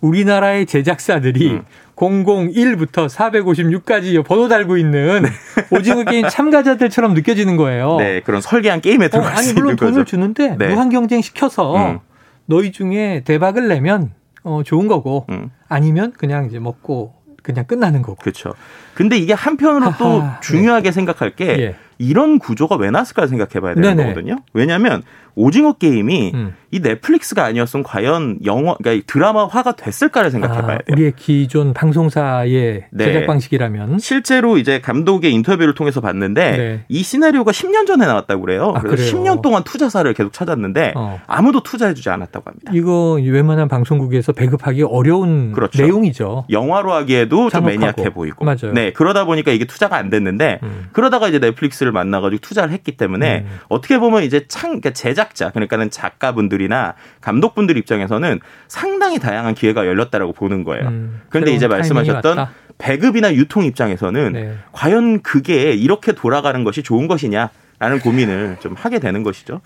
[0.00, 1.62] 우리나라의 제작사들이 음.
[1.96, 5.28] 001부터 456까지 번호 달고 있는 네.
[5.70, 7.96] 오징어 게임 참가자들처럼 느껴지는 거예요.
[7.96, 10.04] 네, 그런 설계한 게임에 들어갈 어, 아니 물론 돈을 거죠.
[10.04, 10.68] 주는데 네.
[10.68, 11.98] 무한 경쟁 시켜서 음.
[12.46, 14.12] 너희 중에 대박을 내면
[14.42, 15.50] 어 좋은 거고 음.
[15.68, 17.14] 아니면 그냥 이제 먹고
[17.52, 18.16] 그냥 끝나는 거고.
[18.16, 18.54] 그렇죠.
[18.94, 20.92] 근데 이게 한편으로 하하, 또 중요하게 네.
[20.92, 21.76] 생각할 게 예.
[21.98, 24.08] 이런 구조가 왜 났을까 생각해 봐야 되는 네네.
[24.08, 24.38] 거거든요.
[24.54, 25.02] 왜냐하면
[25.40, 26.54] 오징어 게임이 음.
[26.70, 30.92] 이 넷플릭스가 아니었으면 과연 영화, 그러니까 드라마화가 됐을까를 생각해 봐야 아, 돼요.
[30.92, 33.04] 우리의 기존 방송사의 네.
[33.04, 33.98] 제작 방식이라면.
[33.98, 36.84] 실제로 이제 감독의 인터뷰를 통해서 봤는데 네.
[36.88, 38.72] 이 시나리오가 10년 전에 나왔다고 그래요.
[38.76, 39.24] 아, 그래서 그래요?
[39.24, 41.20] 10년 동안 투자사를 계속 찾았는데 어.
[41.26, 42.72] 아무도 투자해주지 않았다고 합니다.
[42.74, 45.82] 이거 웬만한 방송국에서 배급하기 어려운 그렇죠.
[45.82, 46.44] 내용이죠.
[46.50, 48.44] 영화로 하기에도 좀 매니악해 보이고.
[48.44, 48.72] 맞아요.
[48.74, 50.88] 네, 그러다 보니까 이게 투자가 안 됐는데 음.
[50.92, 53.58] 그러다가 이제 넷플릭스를 만나가지고 투자를 했기 때문에 음.
[53.68, 60.32] 어떻게 보면 이제 창, 그러니까 제작 자, 그러니까는 작가분들이나 감독분들 입장에서는 상당히 다양한 기회가 열렸다라고
[60.32, 60.88] 보는 거예요.
[60.88, 61.20] 음.
[61.28, 62.46] 그런데 이제 말씀하셨던
[62.78, 64.54] 배급이나 유통 입장에서는 네.
[64.72, 69.62] 과연 그게 이렇게 돌아가는 것이 좋은 것이냐 라는 고민을 좀 하게 되는 것이죠.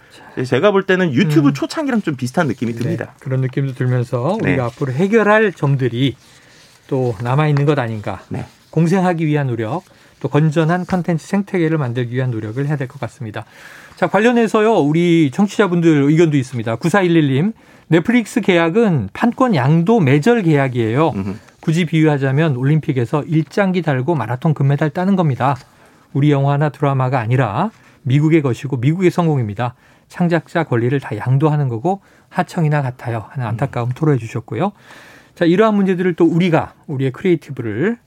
[0.46, 1.54] 제가 볼 때는 유튜브 음.
[1.54, 2.78] 초창기랑 좀 비슷한 느낌이 네.
[2.78, 3.04] 듭니다.
[3.06, 3.10] 네.
[3.18, 4.60] 그런 느낌도 들면서 우리가 네.
[4.60, 6.16] 앞으로 해결할 점들이
[6.86, 8.20] 또 남아 있는 것 아닌가.
[8.28, 8.46] 네.
[8.70, 9.82] 공생하기 위한 노력,
[10.20, 13.44] 또 건전한 컨텐츠 생태계를 만들기 위한 노력을 해야 될 것 같습니다.
[13.96, 16.76] 자, 관련해서요, 우리 청취자분들 의견도 있습니다.
[16.76, 17.52] 9411님,
[17.88, 21.12] 넷플릭스 계약은 판권 양도 매절 계약이에요.
[21.60, 25.56] 굳이 비유하자면 올림픽에서 일장기 달고 마라톤 금메달 따는 겁니다.
[26.12, 27.70] 우리 영화나 드라마가 아니라
[28.02, 29.74] 미국의 것이고 미국의 성공입니다.
[30.08, 33.24] 창작자 권리를 다 양도하는 거고 하청이나 같아요.
[33.30, 34.72] 하는 안타까움 토로해 주셨고요.
[35.34, 37.98] 자, 이러한 문제들을 또 우리가 우리의 creative를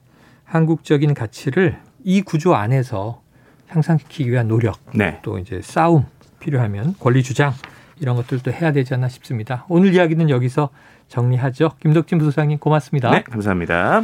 [0.44, 3.22] 한국적인 가치를 이 구조 안에서
[3.68, 5.20] 향상시키기 위한 노력, 네.
[5.22, 6.06] 또 이제 싸움
[6.40, 7.54] 필요하면 권리 주장
[8.00, 9.66] 이런 것들도 해야 되지 않나 싶습니다.
[9.70, 10.70] 오늘 이야기는 여기서
[11.08, 11.72] 정리하죠.
[11.82, 13.12] 김덕진 부소장님 고맙습니다.
[13.12, 14.04] 네, 감사합니다.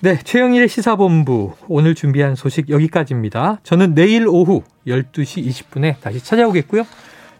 [0.00, 3.60] 네, 최영일의 시사본부 오늘 준비한 소식 여기까지입니다.
[3.62, 6.84] 저는 내일 오후 12시 20분에 다시 찾아오겠고요.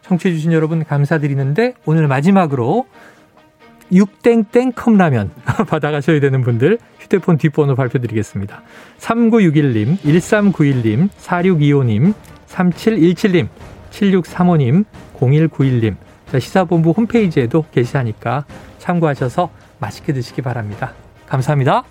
[0.03, 2.87] 청취해 주신 여러분 감사드리는데 오늘 마지막으로
[3.93, 5.31] 육땡땡 컵라면
[5.69, 8.63] 받아가셔야 되는 분들 휴대폰 뒷번호 발표드리겠습니다.
[8.99, 12.15] 3961님, 1391님, 4625님,
[12.49, 13.49] 3717님,
[13.91, 14.85] 7635님,
[15.15, 15.97] 0191님.
[16.31, 18.45] 자, 시사본부 홈페이지에도 게시하니까
[18.79, 20.93] 참고하셔서 맛있게 드시기 바랍니다.
[21.27, 21.85] 감사합니다.